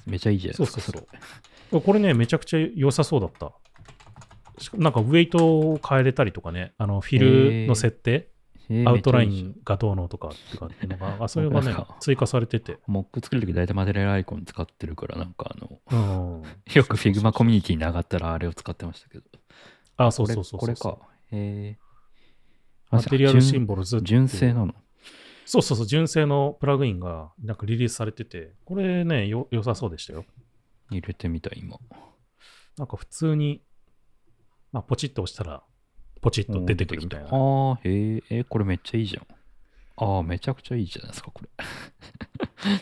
[0.07, 0.81] めちゃいいじゃないですか。
[0.81, 1.07] そうそう
[1.71, 3.51] そうこれね、めちゃくちゃ良さそうだった。
[4.73, 7.19] なんかウェイトを変えれたりとかね、あのフィ
[7.63, 8.29] ルの設定、
[8.85, 12.79] アウトラインがどうのとかってかっていうのが、あそれがね追加されてて。
[12.87, 16.43] モック作るとき大体マテリアルアイコン使ってるから、なんかあの、うん、
[16.73, 19.23] よく Figma コミュニティに上がったらあれを使ってましたけど。
[19.97, 20.97] あ、そうそうそうそうこれか。
[21.31, 21.77] へえ。
[22.91, 24.73] マテリアルシンボボルズ純正なの？
[25.45, 30.25] そうそうそう、純正のプラグインがなんかリリースされてて、これね、よ良さそうでしたよ。
[30.89, 31.77] 入れてみた、今。
[32.77, 33.61] なんか普通に、
[34.71, 35.63] まあ、ポチッと押したら、
[36.25, 37.27] ポチッと出てくるみたいな。
[37.27, 39.25] ああ、へえ、えーこれめっちゃいいじゃん。
[39.97, 41.49] ああ、めちゃくちゃいいじゃないですか、これ。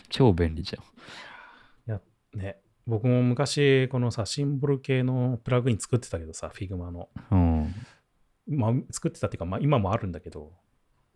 [0.08, 0.84] 超便利じゃん。
[2.38, 7.10] ね、僕も昔、このさ、シンボル系のプラグイン作ってたけどさ、Figma の。
[7.30, 7.74] うん。
[8.48, 10.52] まあ、作ってたっていうか、まあ、今もあるんだけど、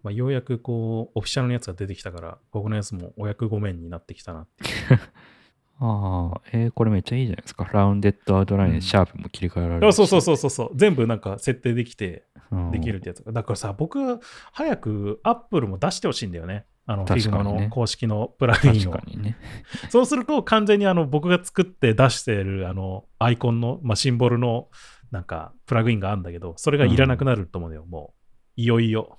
[0.03, 5.01] まあ、ようやくこう、オフィシャルのやつが出てきたから、僕のやつもお役御免になってきたなっていう。
[5.81, 7.69] ああ、えーこれめっちゃいいじゃないですか。
[7.73, 13.31] ラウンデッドアウトラインうんでシャープも切り替えられるそうそうそうそうそう、全部なんか設定できて、うんできるってやつが。
[13.33, 14.19] だからさ、僕、
[14.53, 16.65] 早く Apple も出してほしいんだよね。
[16.87, 19.11] あの、確かにねの公式のプラグインを確か。
[19.11, 19.37] にね。
[19.91, 24.69] そうすると、完全にあの僕が作って出してるあのアイコンの、まあ、シンボルの
[25.11, 28.15] なんかプラグインがあるんだけど、それがいらなくなると思うよ、も
[28.57, 28.61] う。
[28.61, 29.19] いよいよ、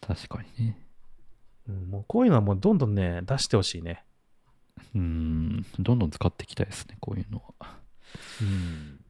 [0.00, 0.78] 確かにね。
[1.68, 4.04] うんもうこういうのはもうどんどんね、出してほしいね。
[4.94, 7.78] うん、どんどん使っていきたいですね、こういうのは。
[8.40, 9.00] うん。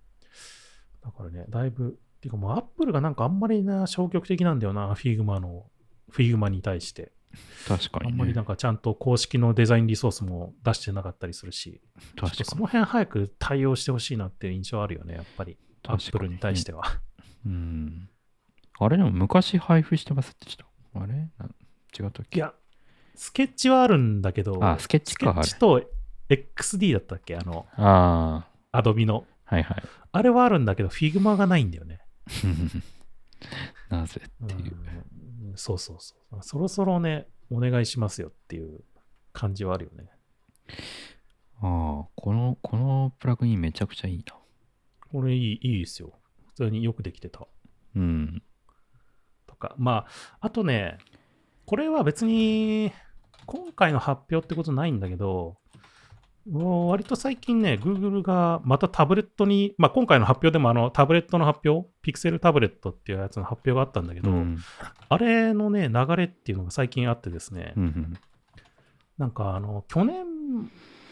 [1.03, 5.67] だからね、だいぶ、ていうかもう Apple がなんかあんまりな消極的なんだよな、Figma の、
[6.11, 7.13] Figma に対して。
[7.67, 8.45] 確かにねあんまりなん。
[8.45, 11.81] かちゃんと公式のデザインリソースも出してなかったりするし、
[12.17, 15.59] ちょっ確かその辺早く対応してほしいなっていう印象あるよね、やっぱり。
[15.83, 16.85] 確かに Apple に対しては。
[17.45, 18.09] うん。
[18.79, 20.65] あれでも昔配布してますでした。
[20.95, 21.13] あれ？
[21.39, 21.47] な
[21.99, 22.39] 違ったっけ？
[22.39, 22.55] いや、
[23.15, 25.83] スケッチはあるんだけど、あスケッチかスケッチと
[26.29, 27.37] XD だったっけ？
[27.37, 29.27] あの、あアドビの。
[29.47, 29.83] あ、はいはい。
[30.13, 32.01] あれはあるんだけど、Figma がないんだよね。
[33.91, 34.77] なぜっていう。
[34.77, 36.39] うんそうそうそう。
[36.43, 38.83] そろそろね、お願いしますよっていう
[39.33, 40.11] 感じはあるよね。
[41.61, 44.35] ああ、この、このプラグインめちゃくちゃいいな。
[45.13, 46.13] これいい、いいですよ。
[46.49, 47.47] 普通によくできてた。
[47.95, 48.43] うん。
[49.47, 49.77] とか。
[49.79, 50.99] まあ、あとね、
[51.67, 52.93] これは別に、
[53.47, 55.57] 今回の発表ってことないんだけど、
[56.51, 64.59] 割と最近ね、Google がまたタブレットに、まあ今回の発表でもあのタブレットの発表、ピクセルタブレットっていうやつの発表があったんだけど、うん。
[65.09, 68.15] あれのね、流れっていうのが最近あってですね、うん。
[69.17, 70.27] なんかあの、去年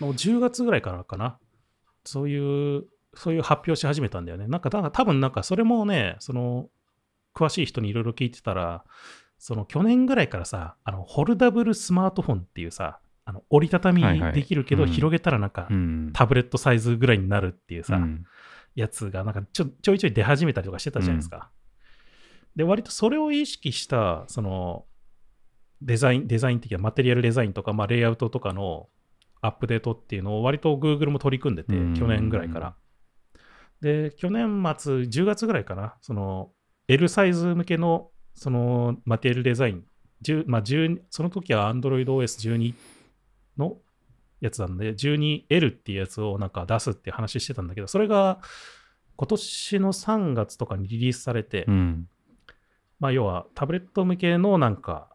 [0.01, 1.39] の10月ぐらいからかな、
[2.05, 2.85] そういう、
[3.15, 4.49] そういう発表し始めたんだよね。
[4.49, 6.69] なんか、多分なんかそれもね、その、
[7.35, 8.85] 詳しい人にいろいろ聞いてたら、
[9.45, 14.01] その去年ぐらいからさ、あの、ホルダブルスマートフォンっていうさ、あの折りたたみ
[14.33, 16.11] できるけど、うん広げたらなんか、うん。
[16.13, 18.25] タブレットサイズぐらいになるっていうさ、うん
[18.77, 21.51] やつがなんかちょちょいちょい出始めたりとかしてたじゃないですか。
[22.55, 24.87] で、割とそれを意識した、その、
[25.83, 28.89] デザイン、デザイン的なマテリアルデザインとか、まあ、レイアウトとかの
[29.41, 32.77] アップデートっていうのを割と Google も取り組んでて、うん去年ぐらいから。
[33.81, 36.53] で、去年末、10月ぐらいかな、その、
[36.87, 39.85] L サイズ向けの、その、マテリアルデザイン、
[40.23, 42.75] 10まあ、10その時は AndroidOS12
[43.59, 43.77] の
[44.41, 48.41] やつなんで、12L っていうやつをなんか出すっていう話してたんだけど、それが
[49.17, 52.09] 今年の3月とかにリリースされて、うん。
[52.99, 55.09] まあ要はタブレット向けのなんか、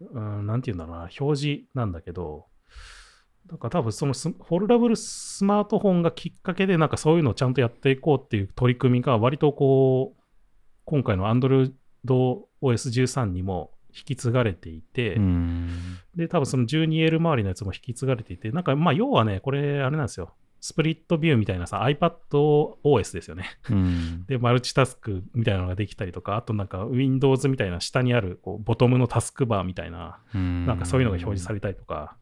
[0.00, 2.46] うん、なんていうんだろうな、表示なんだけど、
[3.46, 10.22] だから多分そのスフォルダブルスマートフォンがきっかけでなんかそういうのをちゃんとやっていこうっていう取り組みが割とこう
[10.84, 11.72] 今回の Android
[12.62, 15.70] OS13 にも引き継がれていて、うん。
[16.14, 24.24] で多分その 12L 周りのやつも引き継がれていてなんかまあ要はねこれあれなんですよスプリットビューみたいなさ iPadOS ですよねうん。
[24.26, 32.16] でマルチタスクみたいなのができたりとかあとなんか Windows みたいな下にあるこうボトムのタスクバーみたいなうんなんかそういうのが表示されたりとか、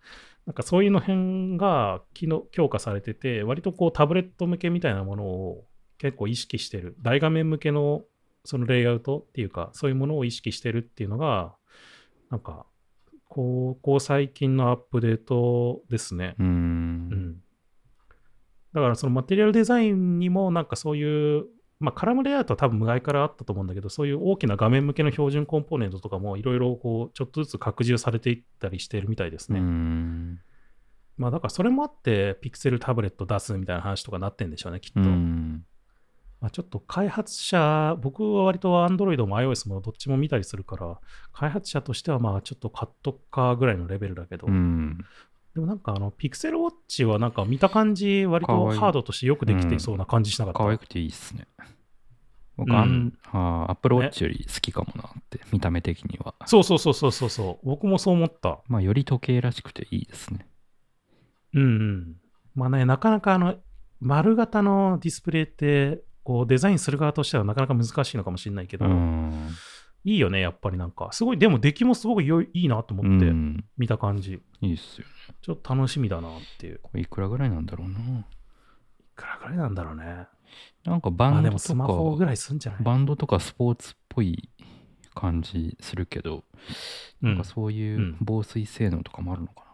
[0.46, 5.64] なんかそういうの辺が機能強化されてて、割とこうタブレット向けみたいなものを
[5.98, 6.96] 結構意識してる。
[7.00, 8.02] 大画面向けの
[8.44, 11.54] そのレイアウトっていうか、そういうものを意識してるっていうのが、
[12.30, 12.66] なんか、
[13.28, 16.36] こう、こう最近のアップデートですね。
[16.38, 16.42] う。
[16.42, 17.42] うんん。
[18.74, 21.46] だからそのマテリアルデザインにもなんかそういう、
[21.80, 29.60] まあカラムレイアウトは多分前からあったと思うんだけど、そういう大きな画面向けの標準コンポーネントとかもいろいろこうちょっとずつ拡充されていったりしてるみたいですうね。
[29.60, 30.40] ん。
[31.16, 35.00] まあだからそれもあってピクセルタブレット出すみたいな話とかなってんでしょうね、きっと。
[35.00, 35.64] うん。
[36.44, 41.00] まあ、ちょっと開発者、僕は割と Android も iOS もどっちも見たりするから、
[41.32, 44.98] 開発者としてはまあちょっと買っとくかぐらいのレベルだけど、うん。
[45.54, 50.58] でもなんかあの、ピクセルウォッチはなんか見た感じ、割とハードとしてよくできていそうな感じしなかった。
[50.58, 51.48] 可愛くていいっすね。
[52.58, 56.34] 僕、うんあんあ Apple Watch より好きかもなって、見た目的には。
[56.44, 57.66] そうそうそうそうそうそう。
[57.66, 58.58] 僕もそう思った。
[58.68, 60.46] まあ、より時計らしくていいですね。
[61.54, 62.16] うんうん。
[62.54, 63.54] まあね、なかなかあの、
[64.00, 69.50] 丸型のディスプレイって、こうデザインする側としてはなかなか難しいのかもしれないけど、うん。
[70.04, 71.10] いいよね、やっぱりなんか。
[71.12, 73.64] すごい、でも出来もすごく良いいいなとう思って、ん。
[73.78, 74.42] 見た感じ。
[74.60, 75.06] いいっすよ。
[75.40, 76.74] ちょっと楽しみだなっていう。
[76.74, 77.98] いこれいくらぐらいなんだろうな。
[79.14, 80.26] くらぐらいなんだろうね。
[80.84, 82.82] なんかバンドともスマホぐか、らいすんじゃない？
[82.82, 84.50] バンドとかスポーツっぽい
[85.14, 86.44] 感じするけど、
[87.22, 87.44] うんなんか。
[87.44, 89.64] そういううん防水性能とかもあるのか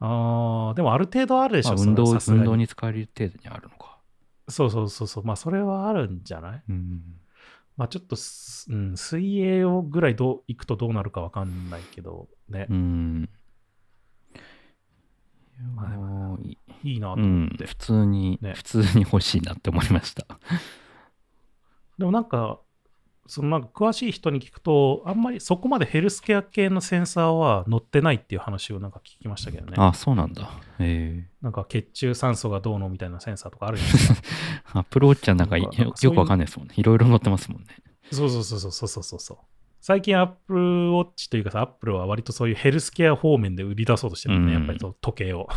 [0.00, 1.74] ああ、でもある程度あるでしな。
[1.74, 3.97] ょ、そまあ運動運動に使える程度にあるのか。
[4.48, 5.24] そうそうそうそう。
[5.24, 6.62] まあそれはあるんじゃない？
[6.68, 7.02] うん。
[7.76, 12.66] まあちょっとす、うん、水泳をぐらいどう行くとどうなるかわかんないけど、ね。
[12.70, 13.28] うん。
[15.74, 16.56] まあでもい
[16.96, 20.26] いなとうん思って。、普通に、ね普通に欲しいなって思いました。
[21.98, 22.60] でもなんか、
[23.28, 29.74] そのなんか詳しい人に聞くと、あんまりそこまでヘルスケア系のセンサーは載ってないっていう話をなんか聞きましたけどね。
[29.76, 30.50] あ、そうなんだ。
[30.78, 34.20] えなんか血中酸素がどうのみたいなセンサーとかあるじゃないですか。
[34.76, 36.74] え アプローチはなんかよくわかんないですもんね。
[36.78, 37.68] いろいろ載ってますもんね。
[38.10, 39.36] そうそうそうそうそうそうそう。
[39.82, 45.48] 最近 Apple Watch というかさ、Apple は割とそういうヘルスケア方面で売り出そうとしてるんね、うんやっぱりそう時計を。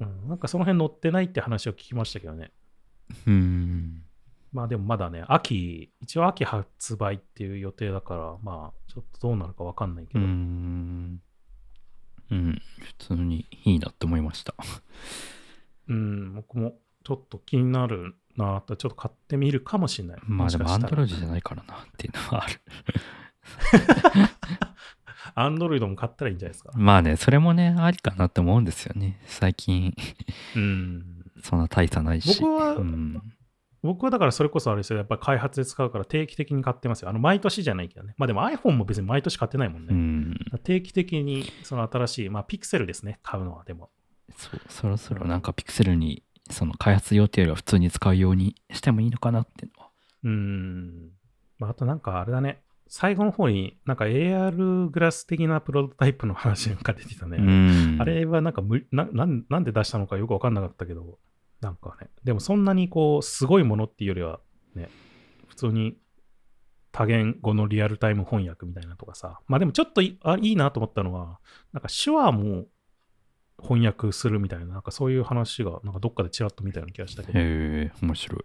[0.00, 2.52] うん、なんかその辺載ってないって話を聞きましたけどね。
[3.26, 4.02] うん。
[4.52, 10.26] まあでもまだね、秋、一応秋発売っていう予定だから、まあちょっとどうなるかわかんないけうど。
[10.26, 11.20] ん。
[12.30, 12.62] うん。
[12.98, 14.54] 普通にいいなって思いました。
[15.88, 16.74] うん、僕も
[17.04, 20.18] ちょっと気になるなと、ちょっと買ってみるかもしれない。
[20.24, 21.30] まあでもアンドロイドじゃい。
[21.30, 22.60] ないからなっていうのはある。
[25.34, 26.72] アンドロイドも買ったらいいんじゃないですか。
[26.74, 29.20] まあね、それもね、ありかなって思うんですよね。
[29.26, 29.94] 最近、
[30.56, 31.24] うん。
[31.42, 32.40] そんな大差ないし。
[32.40, 33.22] 僕はうん、
[33.82, 37.08] 僕はだからそれこそあれですよ、やっぱり開発で使うから定期的に買ってますよ。
[37.08, 38.14] あの毎年じゃないけどね。
[38.18, 39.88] まあでも iPhone も別に毎年買ってないもんね。
[39.90, 40.36] うん。
[40.62, 43.90] 定期的にその新しい、まあピクセルですね、買うのはでも。
[44.36, 49.90] そう、そろそろなんかピクセルに、その開発予定よりは普通に使うようにしてもいいのかなっていうのは。
[50.24, 51.10] うん。
[51.58, 57.38] まああとなんかあれだね、最後の方になんか AR グラス的なプロトタイプの話が出てたね。
[57.38, 57.96] うん。
[58.00, 59.24] あれはなんか無なな
[59.60, 61.18] んで出したのかよくわかんなかったけど、
[61.60, 64.40] なんかね、でもそんなにこう、すごいものっていうよりは、
[64.74, 64.88] ね、
[65.48, 65.96] 普通に
[66.92, 71.38] 多言語のリアルタイム翻訳みたいなとかさ、まあでもちょっといあいいなと思ったのは、
[71.72, 72.66] なんか手話も
[73.62, 78.44] 翻訳するみたいな、なんかそういう話が、なんかどっかでちらっと見たような気がしたけど、へえ、面白い。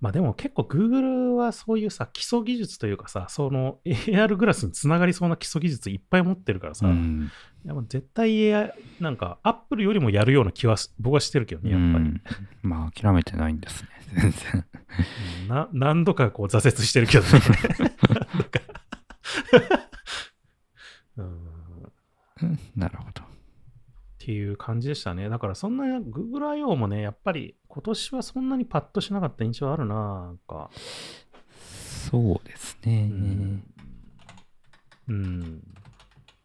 [0.00, 7.30] まあでも結構 Google はそういうさ、基礎技術というかさ、その AR グラスにつながりそうな基礎技術いっぱい持ってるからさ、うん。
[7.64, 12.04] いやもう絶対 AI、なんか、アップルよりもやるような気はし僕はしてるけどね、やっぱり。
[12.04, 12.22] うん
[12.62, 13.88] まあ、諦めてないんですね。
[14.20, 14.40] 全然。
[14.52, 17.30] うんな何度かこう挫折してるけどね。
[18.08, 18.60] 何度か
[21.16, 23.25] うんっなるほど。
[24.26, 25.28] ていう感じでしたね。
[25.28, 26.74] だからそんな Google I.O.
[26.74, 30.68] もね、やっぱり今年はそんなにパッとしなかった印象あるな、なんか。
[32.10, 33.08] そうですね。
[33.08, 33.62] うん。
[35.06, 35.62] うん。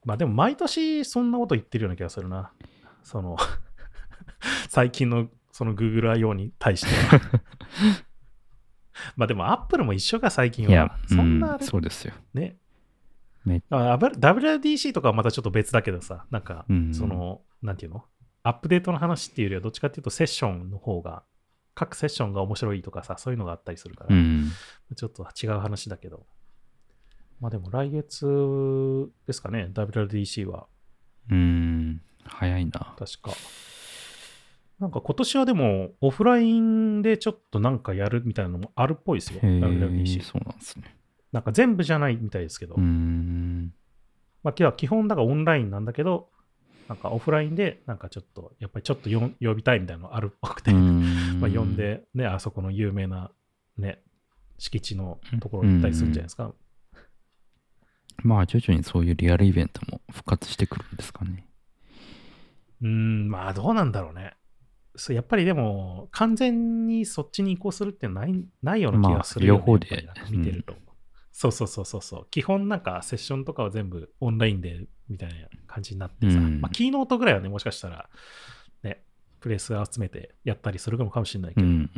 [0.06, 2.52] まあでも毎年そんなこと言ってるような気がするな。
[3.02, 3.36] その、
[4.70, 6.36] 最近のその Google I.O.
[6.36, 7.20] に対しては。
[9.18, 10.72] まあでも Apple も一緒か最近は。
[10.72, 12.14] いや、そんなうんそうですよ。
[12.36, 12.58] ね。
[13.48, 18.04] WDC とかはまたちょっと別だけどさ、なんか、うんその、なんていうの？
[18.44, 21.24] アップデートの話っていうよりは、どっちかっていうとセッションの方が、
[21.76, 24.52] 各セッションが面白いとかさ、そういうのがあったりするから、うん。
[24.96, 26.26] ちょっと違う話だけど。
[27.40, 28.26] まあでも来月
[29.28, 30.68] ですかね、WWDC は。
[31.30, 32.02] うん。
[32.24, 32.96] 早いな。
[32.98, 33.32] 確か。
[34.80, 40.24] なんか今年はでもオフラインでちょっとなんかやるみたいなのもあるっぽいですよ、へえ、WWDC。
[40.24, 40.96] そうなんですね。
[41.32, 43.74] なんか全部じゃないみたいですけど、うん。
[44.44, 46.30] まあ今日は基本だからオンラインなんだけど、
[46.88, 50.72] なんかオフラインでなんかちょっと、やっぱりちょっとよ呼びたいみたいなのあるっぽくて、
[51.40, 51.76] まあ呼ん。
[51.76, 53.32] でね、あそこの有名な
[53.78, 54.02] ね、
[54.58, 56.54] 敷地のところに行ったりするんじゃないですか。
[58.24, 61.48] まあ、徐々にそういうリアルイベントも復活してくるんですかね。
[62.82, 64.36] うーん、まあどうなんだろうね。
[64.96, 70.76] そうやっぱりでも、完全にそっちに移行するってないないような気がするよ、ねまあ両方で見てると、
[71.42, 72.28] そうそうそうそうそう。
[72.30, 75.36] 基本なんかセッションとかは全部オンラインでみたいな
[75.66, 78.10] 感じになってさ、うんまあキーノートぐらいはね、もしかしたら
[78.84, 79.02] ね、
[79.40, 81.90] プレス集めてやったりするのかもしれないけど、うん。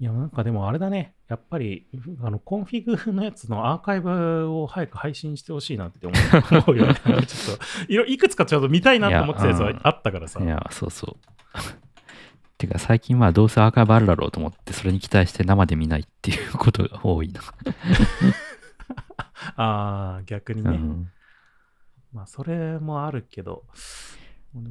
[0.00, 1.14] いや、なんかでもあれだね。
[1.28, 1.86] やっぱり、
[2.20, 6.14] あの、 Config のやつのアーカイブを早く配信してほしいなって思
[6.72, 6.94] う よね。
[6.96, 7.56] ちょっ
[7.86, 10.42] といくつかちょっと見たいなと思ってたやつはあったからさ。
[10.42, 11.16] いや、そうそう。
[12.58, 17.40] てか、最近まあ、どうせアーカイブあるだろうと思って、それに期待して生で見ないっていうことが多いな。
[19.56, 20.70] ああ、逆にね。
[20.70, 21.10] うん。
[22.12, 23.64] まあ、それもあるけど。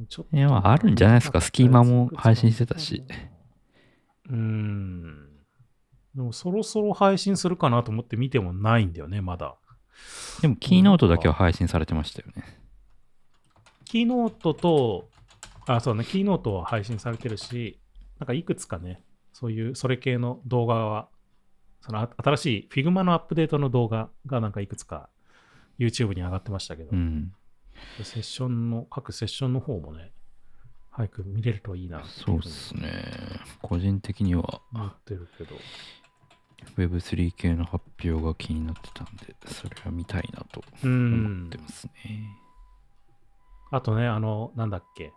[0.08, 3.04] ちょっといやまああるんじゃないですかスキーマも配信してたし。
[4.28, 5.28] うーん。
[6.14, 9.56] でもそろそろ配信するかなと思って見てもないんだよね、まだ。
[10.40, 12.44] でも、キーノートだけは配信されてましたよね。
[13.84, 15.08] キーノートと、
[15.66, 17.80] あ、そうね、キーノートは配信されてるし、
[18.18, 19.02] なんかいくつかね、
[19.32, 21.08] そういう、それ系の動画は、
[21.80, 25.08] そのあ新しい Figma のアップデートの動画がなんかいくつか
[25.78, 27.32] YouTube に上がってましたけど、うん。
[28.02, 30.12] セッションの、各セッションの方もね、
[30.90, 32.90] 早く見れるといいなそうっふにすね。
[33.60, 35.56] 個人的には思ってるけど。
[36.78, 41.58] Web3 系の発表が気になってたんで、それは見たいなとう思んって。
[41.58, 41.92] ますね。
[43.70, 45.12] あとね、あの、なんだっけ、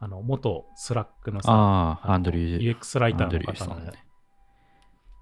[0.00, 3.92] あの、元 Slack のさ、ああ、のアンドリュー、UX ライターの方のね。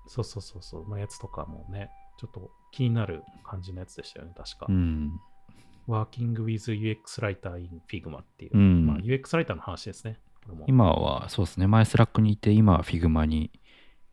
[0.06, 4.66] そうそうそうそう、のやつとかもね、ちょっと気になる感じのやつでしたよね、確か。
[4.68, 5.20] うん。
[5.88, 10.18] Working with UX Writer in Figma っていう、うんまあ、UX ライターの話ですね。
[10.66, 11.66] 今は、そうですね。
[11.66, 13.50] 前スラックにいて、今は Figma に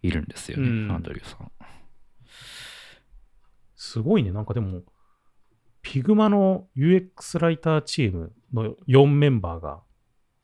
[0.01, 1.51] いるんですよね、うんアンドリューさん。
[3.75, 4.81] すごいね、なんかでも、
[5.83, 9.81] Figma の UX ライターチームの4メンバーが、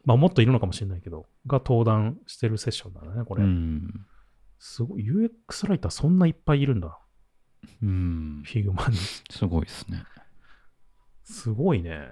[0.05, 3.43] まあもっといるのかもしれないけど、が登壇してるセッションだね、これ。
[3.43, 4.05] うん。
[4.59, 6.99] すごい、UX ライターそんないっぱいいるんだ、
[7.81, 8.43] うん。
[8.45, 8.97] Figma に。
[8.97, 10.03] すごいですね。
[11.23, 12.09] すごいね。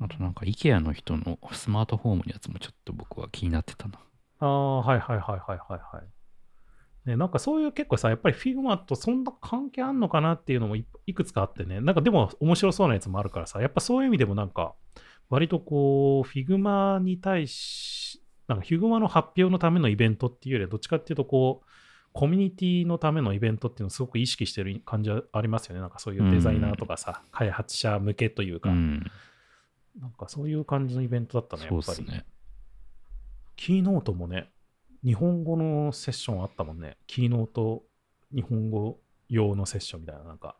[0.00, 3.98] あとなんか IKEA の人のスマートフォームのやつもちょっと僕は気になってたな。
[4.38, 7.08] ああ、はいはいはいはいはいはい。
[7.08, 14.74] ね、なんかそういう結構さ、やっぱり Figma とそんな関係あんのかなっていうのもいいくつかあってね、なんかでも面白そうなやつもあるからさ、やっぱそういう意味でもなんか、
[15.30, 21.66] 割とこう、Figma に対し、なんか Figma の発表のためのイベントっていうよりは、どっちかっていうとこう、
[22.12, 25.80] コミュニティのためのイベントっていうのをすごく意識してる感じはありますよね。
[25.80, 29.04] なんかそういうデザイナーとかさ、開発者向けというか、うん。
[30.00, 32.06] なんかそういう感じのイベントだったね、やっぱり。
[32.06, 32.24] ね。
[33.56, 34.52] キーノートもね、
[35.04, 36.96] 日本語のセッションあったもんね。
[37.08, 37.84] キーノート
[38.32, 40.56] 日本語用のセッションみたいな、なんか、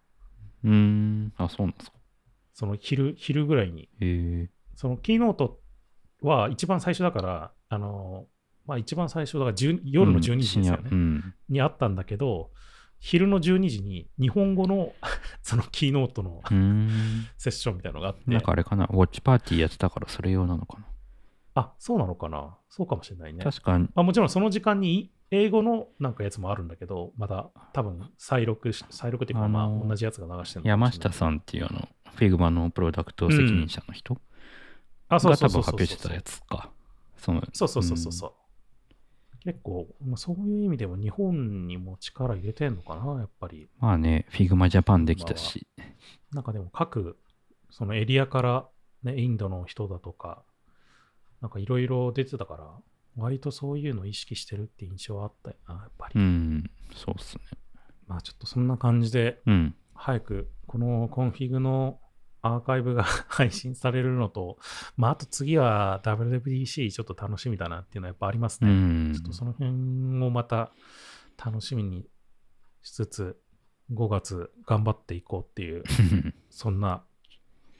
[0.65, 1.33] うーん。
[1.37, 1.97] あ、そうなんですか。
[2.55, 3.89] その昼、昼ぐらいに。
[4.77, 5.61] そのキーノート
[6.23, 8.27] は一番最初だから、あの、
[8.65, 11.35] まあ一番最初だから10夜の12時ですよね、うん。
[11.49, 12.51] にあったんだけど、
[13.01, 14.95] 昼の12時に日本語の
[15.43, 16.43] そのキーノートの。
[17.37, 20.87] セッションみたいなのがあって、なんかあれかな、ウォッチパーティーやってたからそれ用なのかな？
[21.57, 22.57] あ、そうなのかな？
[22.69, 23.43] そうかもしれないね。
[23.45, 34.19] 確かに、まあ、もちろんその時間に英語のなんかやつもあるんだけど、まだ多分再録し、再録っていうか、あのーまあ同じやつが流してる山下さんっていうあの、 Figma のプロダクト責任者の人
[35.09, 36.71] あ、そうが多そうそうそう分発表してたやつか。
[37.17, 38.33] そのそうそうそうそうそう。
[39.45, 43.69] 結構、まあ、そういう意味でも日本にも力入れてんのかな、やっぱり。
[43.79, 45.67] まあね、 Figma Japan できたし。
[46.33, 47.19] なんかでも各、
[47.71, 48.69] そのエリアから、
[49.03, 50.43] ね、インドの人だとか、
[51.43, 52.71] なんかいろいろ出てたから、
[53.17, 56.21] 割とそういうのを意識してるって印象はあったよな、やっぱり。
[56.21, 56.71] うん。
[56.95, 57.45] そうっすね。
[58.07, 59.75] まあちょっとそんな感じで、うん。
[59.95, 62.01] 早くこの Config の
[62.43, 64.59] アーカイブが配信されるのと、
[64.97, 68.73] まあ、あと次は WWDC ちょっと楽しみだなっていうのはやっぱありますうね。
[68.73, 69.71] んちょっとその辺
[70.23, 70.71] をまた
[71.43, 72.07] 楽しみに
[72.83, 73.37] しつつ、
[73.93, 75.85] 5月頑張っていこうっていう、
[76.51, 77.05] そんな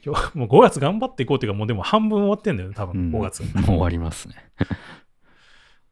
[0.03, 3.43] 今日、もう5月頑張っていこうっていうか、もうでも半分終わってんだよね、多分うん5月。
[3.43, 4.35] もう終わりますね。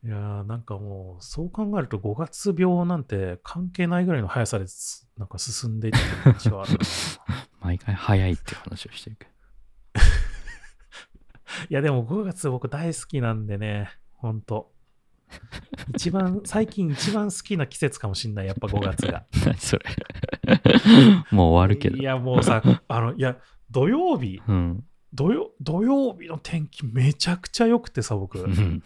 [0.06, 6.80] いやーなんかもう、そう考えると5月病なんて関係ないぐらいの速さです、なんか進んでいってる感じはあるな。
[7.62, 9.32] 毎回早いって話をしてるけど。
[11.70, 14.74] いや、でも5月僕大好きなんでね、ほんと。
[15.96, 19.26] 一番、 最近一番好きな季節かもしんない、やっぱ5月が。
[19.46, 19.86] 何それ。
[21.32, 22.04] もう終わるけどい。
[22.04, 23.38] や、もうさ、あの、いや、
[23.72, 24.84] 土曜日、うん。
[25.14, 28.48] 土曜土曜日の天気めちゃくちゃ良くてさ、僕う。
[28.48, 28.84] ん。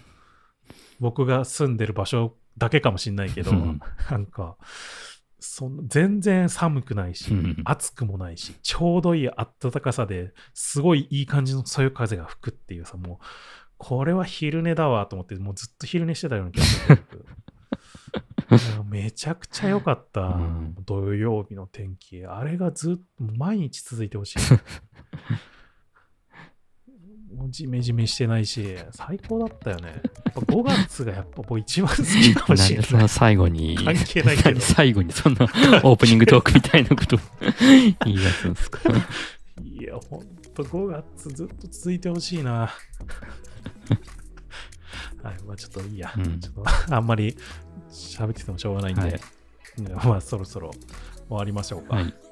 [0.99, 3.79] 僕が住んでる場所だけかもしんないけど、うん
[4.09, 4.57] なんか、
[5.39, 9.29] そん全然寒くないし、うん暑くもないし、ちょうどいい
[9.61, 13.25] 暖かさですごいいい感じのそよ風が吹くっていうさ、もう、
[13.77, 16.99] これは昼寝だわと思って、もうずっと昼寝してたような気がする。
[18.89, 22.25] めちゃくちゃ良かった、うん土曜日の天気。
[22.25, 23.01] あれがずっと
[23.37, 24.39] 毎日続いてほしい。
[27.37, 29.89] もうジメジメしてないし、最高だったよね。
[29.89, 29.93] や
[30.31, 32.81] っぱ5月がやっぱ僕一番好きかもしれない。
[32.81, 37.19] なんでその最後に、関係ないけど何 最後にそんなオープニングトークみたいなこと
[38.05, 38.79] 言い出すんですか
[39.61, 40.25] いや、ほん
[40.55, 42.51] と5月ずっと続いてほしいな。
[45.21, 46.11] はい、まあちょっといいや。
[46.17, 47.37] うんちょっとあんまり
[47.91, 49.19] 喋っててもしょうがないんで、はいね
[49.93, 50.71] まあそろそろ
[51.27, 51.97] 終わりましょうか。
[51.97, 52.26] はい。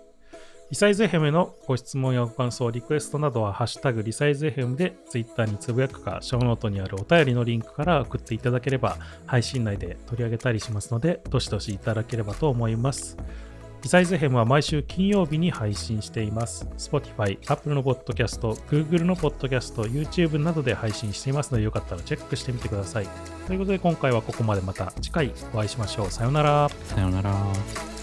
[0.71, 8.97] リサイズ FM のご質問やご感想、リクエストなどは、ハッシュタグリサイズ FM でツイッターにつぶやくか、ショーノートにあるお便りのリンクから送っていただければ、
[9.27, 13.15] 配信内で取り上げたりしますので、どしどしいただければと思います。
[13.83, 16.65] リサイズ FM は毎週金曜日に配信しています。
[16.79, 23.07] Spotify、Apple のポッドキャスト、Google のポッドキャスト、YouTube などで配信していますので、よかったらチェックしてみてください。
[23.45, 26.09] ということで、今回はここまでまた次回お会いしましょう。
[26.09, 26.69] さよなら。
[26.85, 27.94] さようなら。